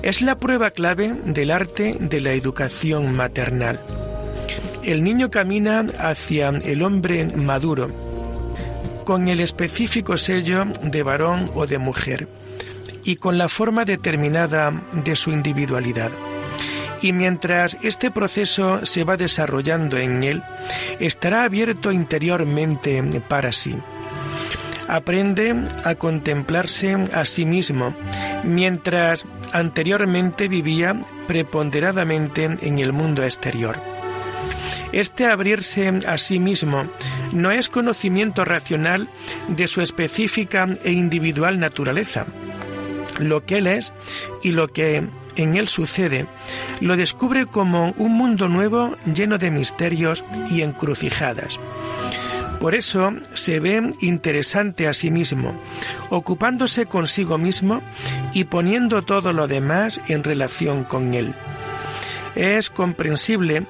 es 0.02 0.20
la 0.20 0.36
prueba 0.36 0.70
clave 0.70 1.12
del 1.24 1.50
arte 1.50 1.96
de 1.98 2.20
la 2.20 2.32
educación 2.32 3.12
maternal. 3.12 3.80
El 4.82 5.02
niño 5.02 5.30
camina 5.30 5.86
hacia 5.98 6.48
el 6.48 6.82
hombre 6.82 7.28
maduro, 7.36 7.88
con 9.04 9.28
el 9.28 9.40
específico 9.40 10.16
sello 10.16 10.64
de 10.82 11.02
varón 11.02 11.50
o 11.54 11.66
de 11.66 11.78
mujer, 11.78 12.28
y 13.04 13.16
con 13.16 13.38
la 13.38 13.48
forma 13.48 13.84
determinada 13.84 14.72
de 14.92 15.16
su 15.16 15.30
individualidad. 15.30 16.10
Y 17.00 17.12
mientras 17.12 17.76
este 17.82 18.10
proceso 18.10 18.86
se 18.86 19.02
va 19.02 19.16
desarrollando 19.16 19.96
en 19.98 20.22
él, 20.22 20.42
estará 21.00 21.44
abierto 21.44 21.90
interiormente 21.90 23.02
para 23.28 23.50
sí. 23.50 23.74
Aprende 24.86 25.54
a 25.84 25.94
contemplarse 25.96 26.96
a 27.12 27.24
sí 27.24 27.44
mismo, 27.44 27.94
mientras 28.44 29.26
anteriormente 29.52 30.48
vivía 30.48 31.00
preponderadamente 31.26 32.44
en 32.60 32.78
el 32.78 32.92
mundo 32.92 33.24
exterior. 33.24 33.80
Este 34.92 35.26
abrirse 35.26 35.88
a 36.06 36.18
sí 36.18 36.38
mismo 36.38 36.84
no 37.32 37.50
es 37.50 37.68
conocimiento 37.68 38.44
racional 38.44 39.08
de 39.48 39.66
su 39.66 39.80
específica 39.80 40.68
e 40.84 40.92
individual 40.92 41.58
naturaleza. 41.58 42.26
Lo 43.18 43.44
que 43.44 43.58
él 43.58 43.66
es 43.66 43.92
y 44.42 44.52
lo 44.52 44.68
que 44.68 45.04
en 45.36 45.56
él 45.56 45.68
sucede, 45.68 46.26
lo 46.80 46.96
descubre 46.96 47.46
como 47.46 47.94
un 47.96 48.12
mundo 48.12 48.48
nuevo 48.48 48.96
lleno 49.12 49.38
de 49.38 49.50
misterios 49.50 50.24
y 50.50 50.62
encrucijadas. 50.62 51.58
Por 52.60 52.74
eso 52.76 53.12
se 53.34 53.58
ve 53.58 53.90
interesante 54.00 54.86
a 54.86 54.92
sí 54.92 55.10
mismo, 55.10 55.52
ocupándose 56.10 56.86
consigo 56.86 57.36
mismo 57.36 57.82
y 58.34 58.44
poniendo 58.44 59.02
todo 59.02 59.32
lo 59.32 59.48
demás 59.48 60.00
en 60.06 60.22
relación 60.22 60.84
con 60.84 61.14
él. 61.14 61.34
Es 62.36 62.70
comprensible 62.70 63.66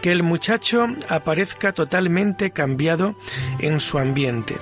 que 0.00 0.12
el 0.12 0.22
muchacho 0.22 0.86
aparezca 1.08 1.72
totalmente 1.72 2.50
cambiado 2.50 3.14
en 3.58 3.80
su 3.80 3.98
ambiente. 3.98 4.56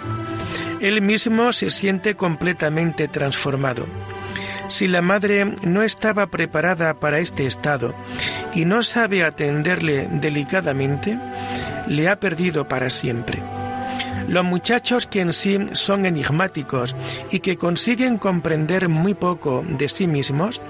Él 0.80 1.02
mismo 1.02 1.52
se 1.52 1.70
siente 1.70 2.14
completamente 2.14 3.08
transformado. 3.08 3.86
Si 4.68 4.86
la 4.86 5.00
madre 5.00 5.54
no 5.62 5.82
estaba 5.82 6.26
preparada 6.26 6.94
para 7.00 7.18
este 7.20 7.46
estado 7.46 7.94
y 8.54 8.64
no 8.64 8.82
sabe 8.82 9.24
atenderle 9.24 10.08
delicadamente, 10.10 11.18
le 11.86 12.08
ha 12.08 12.20
perdido 12.20 12.68
para 12.68 12.90
siempre. 12.90 13.42
Los 14.28 14.44
muchachos 14.44 15.06
que 15.06 15.20
en 15.20 15.32
sí 15.32 15.58
son 15.72 16.04
enigmáticos 16.04 16.94
y 17.30 17.40
que 17.40 17.56
consiguen 17.56 18.18
comprender 18.18 18.90
muy 18.90 19.14
poco 19.14 19.64
de 19.66 19.88
sí 19.88 20.06
mismos, 20.06 20.60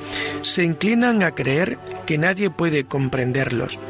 se 0.42 0.62
inclinan 0.62 1.24
a 1.24 1.32
creer 1.32 1.76
que 2.06 2.18
nadie 2.18 2.50
puede 2.50 2.84
comprenderlos. 2.84 3.80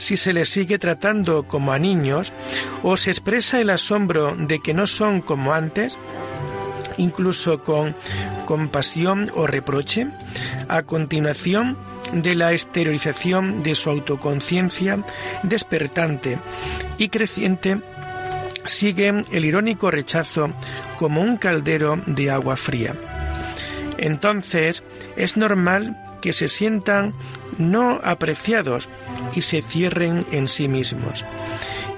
Si 0.00 0.16
se 0.16 0.32
les 0.32 0.48
sigue 0.48 0.78
tratando 0.78 1.42
como 1.42 1.72
a 1.72 1.78
niños 1.78 2.32
o 2.82 2.96
se 2.96 3.10
expresa 3.10 3.60
el 3.60 3.68
asombro 3.68 4.34
de 4.34 4.58
que 4.58 4.72
no 4.72 4.86
son 4.86 5.20
como 5.20 5.52
antes, 5.52 5.98
incluso 6.96 7.62
con 7.62 7.94
compasión 8.46 9.30
o 9.34 9.46
reproche, 9.46 10.06
a 10.68 10.84
continuación 10.84 11.76
de 12.14 12.34
la 12.34 12.52
exteriorización 12.52 13.62
de 13.62 13.74
su 13.74 13.90
autoconciencia 13.90 15.04
despertante 15.42 16.38
y 16.96 17.10
creciente, 17.10 17.78
sigue 18.64 19.20
el 19.30 19.44
irónico 19.44 19.90
rechazo 19.90 20.50
como 20.98 21.20
un 21.20 21.36
caldero 21.36 22.00
de 22.06 22.30
agua 22.30 22.56
fría. 22.56 22.94
Entonces 23.98 24.82
es 25.16 25.36
normal 25.36 25.94
que 26.20 26.32
se 26.32 26.48
sientan 26.48 27.14
no 27.58 28.00
apreciados 28.02 28.88
y 29.34 29.42
se 29.42 29.62
cierren 29.62 30.26
en 30.30 30.48
sí 30.48 30.68
mismos. 30.68 31.24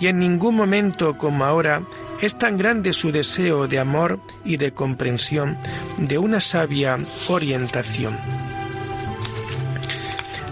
Y 0.00 0.08
en 0.08 0.18
ningún 0.18 0.56
momento 0.56 1.16
como 1.16 1.44
ahora 1.44 1.82
es 2.20 2.36
tan 2.38 2.56
grande 2.56 2.92
su 2.92 3.12
deseo 3.12 3.66
de 3.66 3.78
amor 3.78 4.20
y 4.44 4.56
de 4.56 4.72
comprensión, 4.72 5.56
de 5.98 6.18
una 6.18 6.40
sabia 6.40 6.98
orientación. 7.28 8.16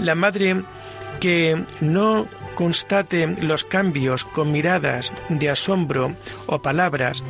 La 0.01 0.15
madre 0.15 0.63
que 1.21 1.65
no 1.81 2.27
constate 2.55 3.27
los 3.27 3.65
cambios 3.65 4.25
con 4.25 4.53
miradas 4.53 5.13
de 5.29 5.51
asombro 5.51 6.15
o 6.47 6.61
palabras, 6.61 7.23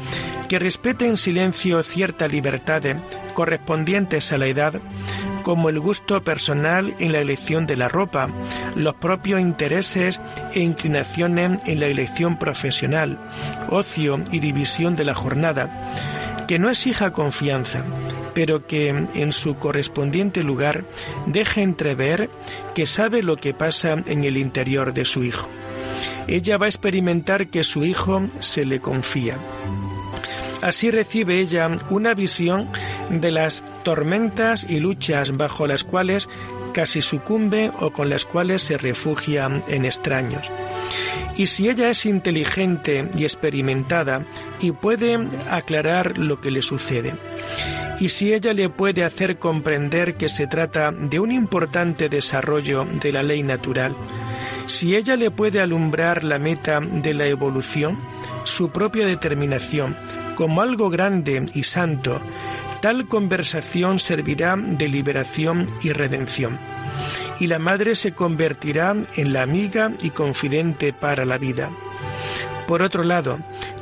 que 0.48 0.58
respete 0.58 1.06
en 1.06 1.16
silencio 1.16 1.82
cierta 1.82 2.26
libertad 2.26 2.82
correspondientes 3.34 4.32
a 4.32 4.38
la 4.38 4.46
edad, 4.46 4.80
como 5.42 5.68
el 5.68 5.80
gusto 5.80 6.22
personal 6.22 6.94
en 6.98 7.12
la 7.12 7.18
elección 7.18 7.66
de 7.66 7.76
la 7.76 7.88
ropa, 7.88 8.28
los 8.76 8.94
propios 8.94 9.40
intereses 9.40 10.20
e 10.52 10.60
inclinaciones 10.60 11.60
en 11.66 11.80
la 11.80 11.86
elección 11.86 12.38
profesional, 12.38 13.18
ocio 13.68 14.20
y 14.30 14.38
división 14.38 14.96
de 14.96 15.04
la 15.04 15.14
jornada, 15.14 15.94
que 16.46 16.58
no 16.58 16.68
exija 16.68 17.12
confianza, 17.12 17.84
pero 18.34 18.66
que 18.66 18.88
en 18.88 19.32
su 19.32 19.56
correspondiente 19.56 20.42
lugar 20.42 20.84
deja 21.26 21.60
entrever 21.60 22.30
que 22.74 22.86
sabe 22.86 23.22
lo 23.22 23.36
que 23.36 23.54
pasa 23.54 24.02
en 24.06 24.24
el 24.24 24.36
interior 24.36 24.92
de 24.92 25.04
su 25.04 25.22
hijo. 25.22 25.48
Ella 26.26 26.58
va 26.58 26.66
a 26.66 26.68
experimentar 26.68 27.48
que 27.48 27.64
su 27.64 27.84
hijo 27.84 28.22
se 28.38 28.64
le 28.64 28.80
confía. 28.80 29.36
Así 30.62 30.90
recibe 30.90 31.40
ella 31.40 31.70
una 31.88 32.14
visión 32.14 32.68
de 33.08 33.30
las 33.30 33.64
tormentas 33.82 34.66
y 34.68 34.78
luchas 34.78 35.36
bajo 35.36 35.66
las 35.66 35.84
cuales 35.84 36.28
casi 36.74 37.00
sucumbe 37.00 37.70
o 37.80 37.90
con 37.90 38.10
las 38.10 38.24
cuales 38.24 38.62
se 38.62 38.76
refugia 38.76 39.50
en 39.68 39.84
extraños. 39.84 40.50
Y 41.36 41.46
si 41.46 41.68
ella 41.68 41.90
es 41.90 42.04
inteligente 42.06 43.08
y 43.16 43.24
experimentada 43.24 44.24
y 44.60 44.72
puede 44.72 45.18
aclarar 45.50 46.18
lo 46.18 46.40
que 46.40 46.50
le 46.50 46.62
sucede, 46.62 47.14
y 47.98 48.08
si 48.08 48.32
ella 48.32 48.52
le 48.52 48.68
puede 48.70 49.04
hacer 49.04 49.38
comprender 49.38 50.14
que 50.14 50.28
se 50.28 50.46
trata 50.46 50.90
de 50.90 51.20
un 51.20 51.30
importante 51.30 52.08
desarrollo 52.08 52.84
de 52.84 53.12
la 53.12 53.22
ley 53.22 53.42
natural, 53.42 53.94
si 54.66 54.96
ella 54.96 55.16
le 55.16 55.30
puede 55.30 55.60
alumbrar 55.60 56.24
la 56.24 56.38
meta 56.38 56.80
de 56.80 57.12
la 57.12 57.26
evolución, 57.26 57.98
su 58.44 58.70
propia 58.70 59.06
determinación, 59.06 59.96
como 60.40 60.62
algo 60.62 60.88
grande 60.88 61.44
y 61.52 61.64
santo, 61.64 62.18
tal 62.80 63.08
conversación 63.08 63.98
servirá 63.98 64.56
de 64.56 64.88
liberación 64.88 65.66
y 65.82 65.92
redención. 65.92 66.58
Y 67.38 67.46
la 67.46 67.58
madre 67.58 67.94
se 67.94 68.12
convertirá 68.12 68.96
en 69.16 69.34
la 69.34 69.42
amiga 69.42 69.92
y 70.00 70.08
confidente 70.08 70.94
para 70.94 71.26
la 71.26 71.36
vida. 71.36 71.68
Por 72.66 72.80
otro 72.80 73.04
lado, 73.04 73.38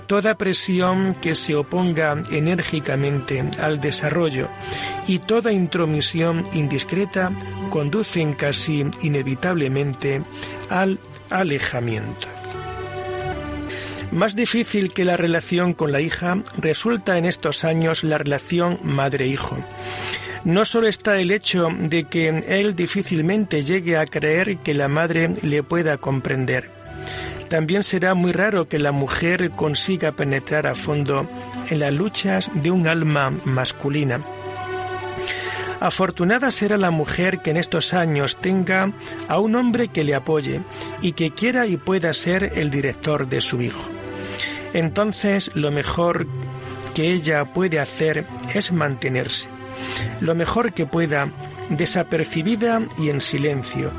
toda 0.08 0.34
presión 0.34 1.14
que 1.22 1.36
se 1.36 1.54
oponga 1.54 2.20
enérgicamente 2.32 3.44
al 3.62 3.80
desarrollo 3.80 4.48
y 5.06 5.20
toda 5.20 5.52
intromisión 5.52 6.42
indiscreta 6.54 7.30
conducen 7.70 8.32
casi 8.32 8.84
inevitablemente 9.00 10.22
al 10.70 10.98
alejamiento. 11.30 12.37
Más 14.10 14.34
difícil 14.34 14.90
que 14.90 15.04
la 15.04 15.18
relación 15.18 15.74
con 15.74 15.92
la 15.92 16.00
hija 16.00 16.38
resulta 16.56 17.18
en 17.18 17.26
estos 17.26 17.64
años 17.64 18.04
la 18.04 18.16
relación 18.16 18.78
madre-hijo. 18.82 19.58
No 20.44 20.64
solo 20.64 20.86
está 20.86 21.20
el 21.20 21.30
hecho 21.30 21.68
de 21.78 22.04
que 22.04 22.28
él 22.28 22.74
difícilmente 22.74 23.62
llegue 23.62 23.98
a 23.98 24.06
creer 24.06 24.58
que 24.58 24.72
la 24.72 24.88
madre 24.88 25.34
le 25.42 25.62
pueda 25.62 25.98
comprender. 25.98 26.70
También 27.50 27.82
será 27.82 28.14
muy 28.14 28.32
raro 28.32 28.66
que 28.66 28.78
la 28.78 28.92
mujer 28.92 29.50
consiga 29.50 30.12
penetrar 30.12 30.66
a 30.66 30.74
fondo 30.74 31.28
en 31.68 31.80
las 31.80 31.92
luchas 31.92 32.50
de 32.54 32.70
un 32.70 32.88
alma 32.88 33.30
masculina. 33.44 34.22
Afortunada 35.80 36.50
será 36.50 36.78
la 36.78 36.90
mujer 36.90 37.40
que 37.40 37.50
en 37.50 37.58
estos 37.58 37.92
años 37.92 38.38
tenga 38.38 38.90
a 39.28 39.38
un 39.38 39.54
hombre 39.54 39.88
que 39.88 40.02
le 40.02 40.14
apoye 40.14 40.60
y 41.02 41.12
que 41.12 41.30
quiera 41.30 41.66
y 41.66 41.76
pueda 41.76 42.12
ser 42.14 42.52
el 42.56 42.70
director 42.70 43.28
de 43.28 43.40
su 43.40 43.60
hijo 43.60 43.97
entonces 44.72 45.50
lo 45.54 45.70
mejor 45.70 46.26
que 46.94 47.12
ella 47.12 47.44
puede 47.44 47.80
hacer 47.80 48.24
es 48.54 48.72
mantenerse. 48.72 49.48
Lo 50.20 50.34
mejor 50.34 50.72
que 50.72 50.86
pueda, 50.86 51.28
desapercibida 51.70 52.82
y 52.98 53.10
en 53.10 53.20
silencio, 53.20 53.90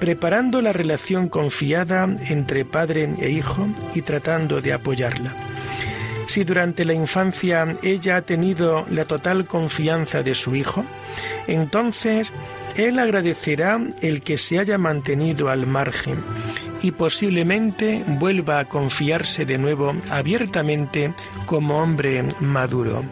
preparando 0.00 0.60
la 0.60 0.72
relación 0.72 1.28
confiada 1.28 2.08
entre 2.28 2.64
padre 2.64 3.10
e 3.18 3.30
hijo 3.30 3.66
y 3.94 4.02
tratando 4.02 4.60
de 4.60 4.72
apoyarla. 4.72 5.32
Si 6.26 6.44
durante 6.44 6.84
la 6.84 6.92
infancia 6.92 7.66
ella 7.82 8.16
ha 8.16 8.22
tenido 8.22 8.84
la 8.90 9.06
total 9.06 9.46
confianza 9.46 10.22
de 10.22 10.34
su 10.34 10.54
hijo, 10.54 10.84
entonces 11.46 12.32
él 12.76 12.98
agradecerá 12.98 13.80
el 14.02 14.20
que 14.20 14.36
se 14.36 14.58
haya 14.58 14.76
mantenido 14.76 15.48
al 15.48 15.66
margen 15.66 16.18
y 16.82 16.92
posiblemente 16.92 18.04
vuelva 18.06 18.60
a 18.60 18.64
confiarse 18.66 19.44
de 19.44 19.58
nuevo 19.58 19.94
abiertamente 20.10 21.12
como 21.46 21.82
hombre 21.82 22.24
maduro. 22.40 23.04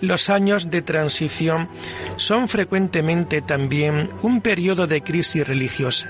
Los 0.00 0.28
años 0.28 0.70
de 0.70 0.82
transición 0.82 1.68
son 2.16 2.48
frecuentemente 2.48 3.40
también 3.40 4.10
un 4.22 4.40
periodo 4.40 4.86
de 4.86 5.02
crisis 5.02 5.46
religiosa. 5.46 6.08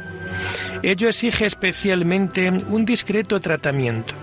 Ello 0.83 1.09
exige 1.09 1.47
especialmente 1.47 2.51
un 2.68 2.85
discreto 2.85 3.38
tratamiento. 3.40 4.14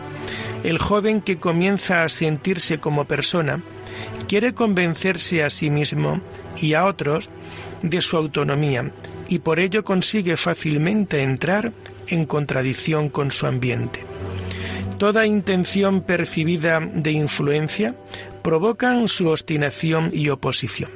El 0.64 0.78
joven 0.78 1.22
que 1.22 1.38
comienza 1.38 2.04
a 2.04 2.10
sentirse 2.10 2.80
como 2.80 3.06
persona 3.06 3.62
quiere 4.28 4.54
convencerse 4.54 5.44
a 5.44 5.50
sí 5.50 5.70
mismo 5.70 6.22
y 6.60 6.74
a 6.74 6.86
otros 6.86 7.30
de 7.82 8.02
su 8.02 8.18
autonomía 8.18 8.92
y 9.32 9.40
por 9.40 9.62
ello 9.62 9.86
consigue 9.86 10.36
fácilmente 10.36 11.24
entrar 11.24 11.72
en 12.08 12.26
contradicción 12.26 13.08
con 13.08 13.32
su 13.32 13.48
ambiente. 13.48 14.04
Toda 14.98 15.26
intención 15.26 16.02
percibida 16.02 16.82
de 16.82 17.12
influencia 17.12 17.96
provocan 18.44 19.08
su 19.08 19.30
obstinación 19.30 20.10
y 20.12 20.28
oposición. 20.28 20.92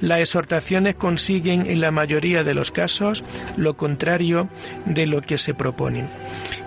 Las 0.00 0.20
exhortaciones 0.20 0.94
consiguen 0.94 1.66
en 1.66 1.82
la 1.82 1.90
mayoría 1.90 2.42
de 2.42 2.54
los 2.54 2.70
casos 2.70 3.22
lo 3.58 3.76
contrario 3.76 4.48
de 4.86 5.06
lo 5.06 5.20
que 5.20 5.36
se 5.36 5.52
proponen. 5.52 6.08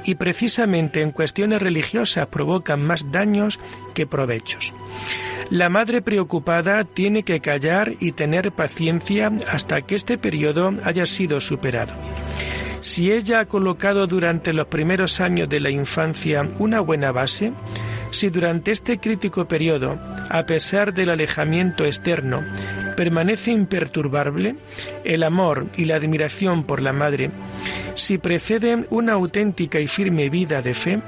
Y 0.05 0.15
precisamente 0.15 1.01
en 1.01 1.11
cuestiones 1.11 1.63
religiosas 1.63 2.27
provocan 2.27 2.85
más 2.85 3.11
daños 3.11 3.57
que 3.95 4.05
provechos. 4.05 4.71
La 5.51 5.67
madre 5.67 6.01
preocupada 6.01 6.85
tiene 6.85 7.23
que 7.23 7.41
callar 7.41 7.95
y 7.99 8.13
tener 8.13 8.53
paciencia 8.53 9.33
hasta 9.51 9.81
que 9.81 9.95
este 9.95 10.17
periodo 10.17 10.73
haya 10.85 11.05
sido 11.05 11.41
superado. 11.41 11.93
Si 12.79 13.11
ella 13.11 13.41
ha 13.41 13.45
colocado 13.45 14.07
durante 14.07 14.53
los 14.53 14.67
primeros 14.67 15.19
años 15.19 15.49
de 15.49 15.59
la 15.59 15.69
infancia 15.69 16.47
una 16.57 16.79
buena 16.79 17.11
base, 17.11 17.51
si 18.11 18.29
durante 18.29 18.71
este 18.71 18.99
crítico 18.99 19.45
periodo, 19.45 19.99
a 20.29 20.45
pesar 20.45 20.93
del 20.93 21.09
alejamiento 21.09 21.83
externo, 21.83 22.45
permanece 22.95 23.51
imperturbable 23.51 24.55
el 25.03 25.21
amor 25.21 25.67
y 25.75 25.83
la 25.83 25.97
admiración 25.97 26.63
por 26.63 26.81
la 26.81 26.93
madre, 26.93 27.29
si 27.95 28.17
precede 28.17 28.85
una 28.89 29.13
auténtica 29.13 29.81
y 29.81 29.89
firme 29.89 30.29
vida 30.29 30.61
de 30.61 30.73
fe, 30.73 31.01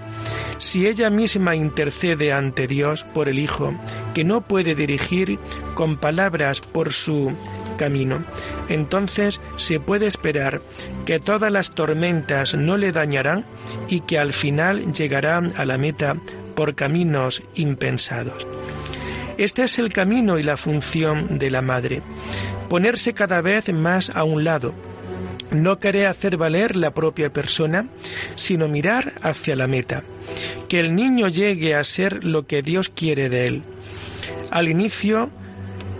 si 0.57 0.87
ella 0.87 1.09
misma 1.09 1.55
intercede 1.55 2.31
ante 2.31 2.67
Dios 2.67 3.03
por 3.03 3.27
el 3.27 3.39
Hijo, 3.39 3.73
que 4.13 4.23
no 4.23 4.41
puede 4.41 4.75
dirigir 4.75 5.37
con 5.73 5.97
palabras 5.97 6.61
por 6.61 6.93
su 6.93 7.33
camino, 7.77 8.23
entonces 8.69 9.41
se 9.57 9.79
puede 9.79 10.07
esperar 10.07 10.61
que 11.05 11.19
todas 11.19 11.51
las 11.51 11.71
tormentas 11.71 12.55
no 12.55 12.77
le 12.77 12.91
dañarán 12.91 13.45
y 13.89 14.01
que 14.01 14.19
al 14.19 14.31
final 14.33 14.93
llegará 14.93 15.41
a 15.57 15.65
la 15.65 15.77
meta 15.77 16.15
por 16.55 16.75
caminos 16.75 17.43
impensados. 17.55 18.47
Este 19.37 19.63
es 19.63 19.79
el 19.79 19.91
camino 19.91 20.37
y 20.37 20.43
la 20.43 20.57
función 20.57 21.39
de 21.39 21.49
la 21.49 21.61
madre, 21.61 22.01
ponerse 22.69 23.13
cada 23.13 23.41
vez 23.41 23.73
más 23.73 24.11
a 24.11 24.23
un 24.23 24.43
lado, 24.43 24.73
no 25.51 25.79
querer 25.79 26.07
hacer 26.07 26.37
valer 26.37 26.75
la 26.75 26.91
propia 26.91 27.33
persona, 27.33 27.87
sino 28.35 28.67
mirar 28.67 29.13
hacia 29.23 29.55
la 29.55 29.67
meta 29.67 30.03
que 30.73 30.79
el 30.79 30.95
niño 30.95 31.27
llegue 31.27 31.75
a 31.75 31.83
ser 31.83 32.23
lo 32.23 32.47
que 32.47 32.63
Dios 32.63 32.89
quiere 32.89 33.29
de 33.29 33.45
él. 33.45 33.61
Al 34.49 34.67
inicio 34.67 35.29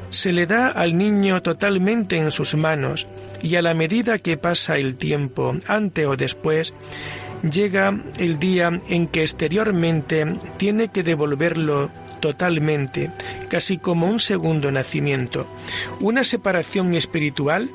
se 0.09 0.31
le 0.31 0.47
da 0.47 0.67
al 0.69 0.97
niño 0.97 1.43
totalmente 1.43 2.17
en 2.17 2.31
sus 2.31 2.55
manos 2.55 3.05
y 3.43 3.53
a 3.53 3.61
la 3.61 3.75
medida 3.75 4.17
que 4.17 4.35
pasa 4.35 4.77
el 4.77 4.95
tiempo, 4.95 5.55
antes 5.67 6.07
o 6.07 6.15
después, 6.15 6.73
llega 7.47 8.01
el 8.17 8.39
día 8.39 8.71
en 8.89 9.05
que 9.09 9.21
exteriormente 9.21 10.25
tiene 10.57 10.87
que 10.87 11.03
devolverlo 11.03 11.91
totalmente, 12.19 13.11
casi 13.49 13.77
como 13.77 14.07
un 14.07 14.19
segundo 14.19 14.71
nacimiento, 14.71 15.45
una 15.99 16.23
separación 16.23 16.95
espiritual 16.95 17.69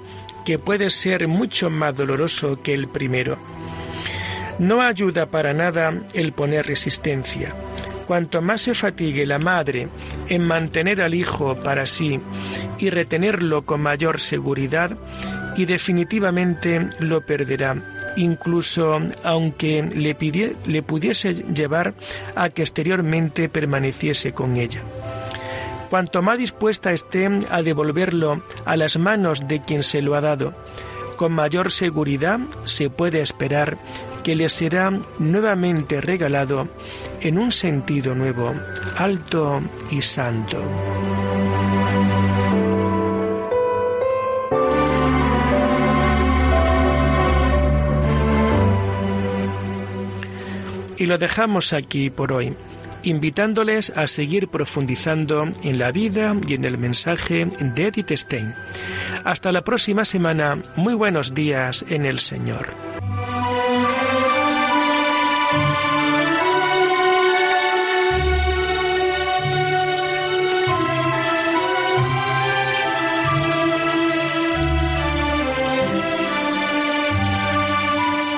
que 0.45 0.59
puede 0.59 0.91
ser 0.91 1.29
mucho 1.29 1.71
más 1.71 1.95
doloroso 1.95 2.61
que 2.61 2.75
el 2.75 2.89
primero. 2.89 3.39
No 4.59 4.83
ayuda 4.83 5.27
para 5.27 5.53
nada 5.53 5.95
el 6.15 6.33
poner 6.33 6.67
resistencia. 6.67 7.55
Cuanto 8.07 8.41
más 8.41 8.63
se 8.63 8.75
fatigue 8.75 9.27
la 9.27 9.39
madre 9.39 9.89
en 10.29 10.43
mantener 10.43 11.03
al 11.03 11.15
hijo 11.15 11.57
para 11.57 11.87
sí 11.87 12.19
y 12.79 12.91
retenerlo 12.91 13.63
con 13.63 13.83
mayor 13.83 14.21
seguridad, 14.21 14.97
y 15.57 15.65
definitivamente 15.65 16.89
lo 17.01 17.21
perderá 17.21 17.77
incluso 18.17 18.99
aunque 19.25 19.83
le, 19.83 20.17
le 20.67 20.83
pudiese 20.83 21.35
llevar 21.35 21.95
a 22.35 22.51
que 22.51 22.63
exteriormente 22.63 23.49
permaneciese 23.49 24.33
con 24.33 24.57
ella. 24.57 24.83
Cuanto 25.91 26.21
más 26.21 26.39
dispuesta 26.39 26.93
esté 26.93 27.29
a 27.51 27.63
devolverlo 27.63 28.43
a 28.65 28.77
las 28.77 28.99
manos 28.99 29.49
de 29.49 29.61
quien 29.63 29.83
se 29.83 30.03
lo 30.03 30.15
ha 30.17 30.21
dado, 30.21 30.53
con 31.17 31.33
mayor 31.33 31.71
seguridad 31.71 32.39
se 32.65 32.91
puede 32.91 33.23
esperar 33.23 33.79
que 34.29 34.37
le 34.37 34.51
será 34.51 34.91
nuevamente 35.19 36.03
regalado 36.03 36.69
en 37.23 37.39
un 37.39 37.51
sentido 37.51 38.15
nuevo, 38.15 38.55
alto 38.99 39.63
y 39.91 40.03
santo. 40.03 40.61
Y 50.99 51.07
lo 51.07 51.17
dejamos 51.17 51.73
aquí 51.73 52.11
por 52.11 52.35
hoy, 52.35 52.55
invitándoles 53.05 53.89
a 53.97 54.07
seguir 54.07 54.49
profundizando 54.49 55.45
en 55.63 55.79
la 55.79 55.91
vida 55.91 56.37
y 56.47 56.53
en 56.53 56.67
el 56.67 56.77
mensaje 56.77 57.47
de 57.47 57.87
Edith 57.87 58.11
Stein. 58.11 58.55
Hasta 59.25 59.53
la 59.53 59.65
próxima 59.65 60.05
semana. 60.05 60.59
Muy 60.77 60.93
buenos 60.93 61.33
días 61.33 61.83
en 61.89 62.05
el 62.05 62.21
Señor. 62.21 62.98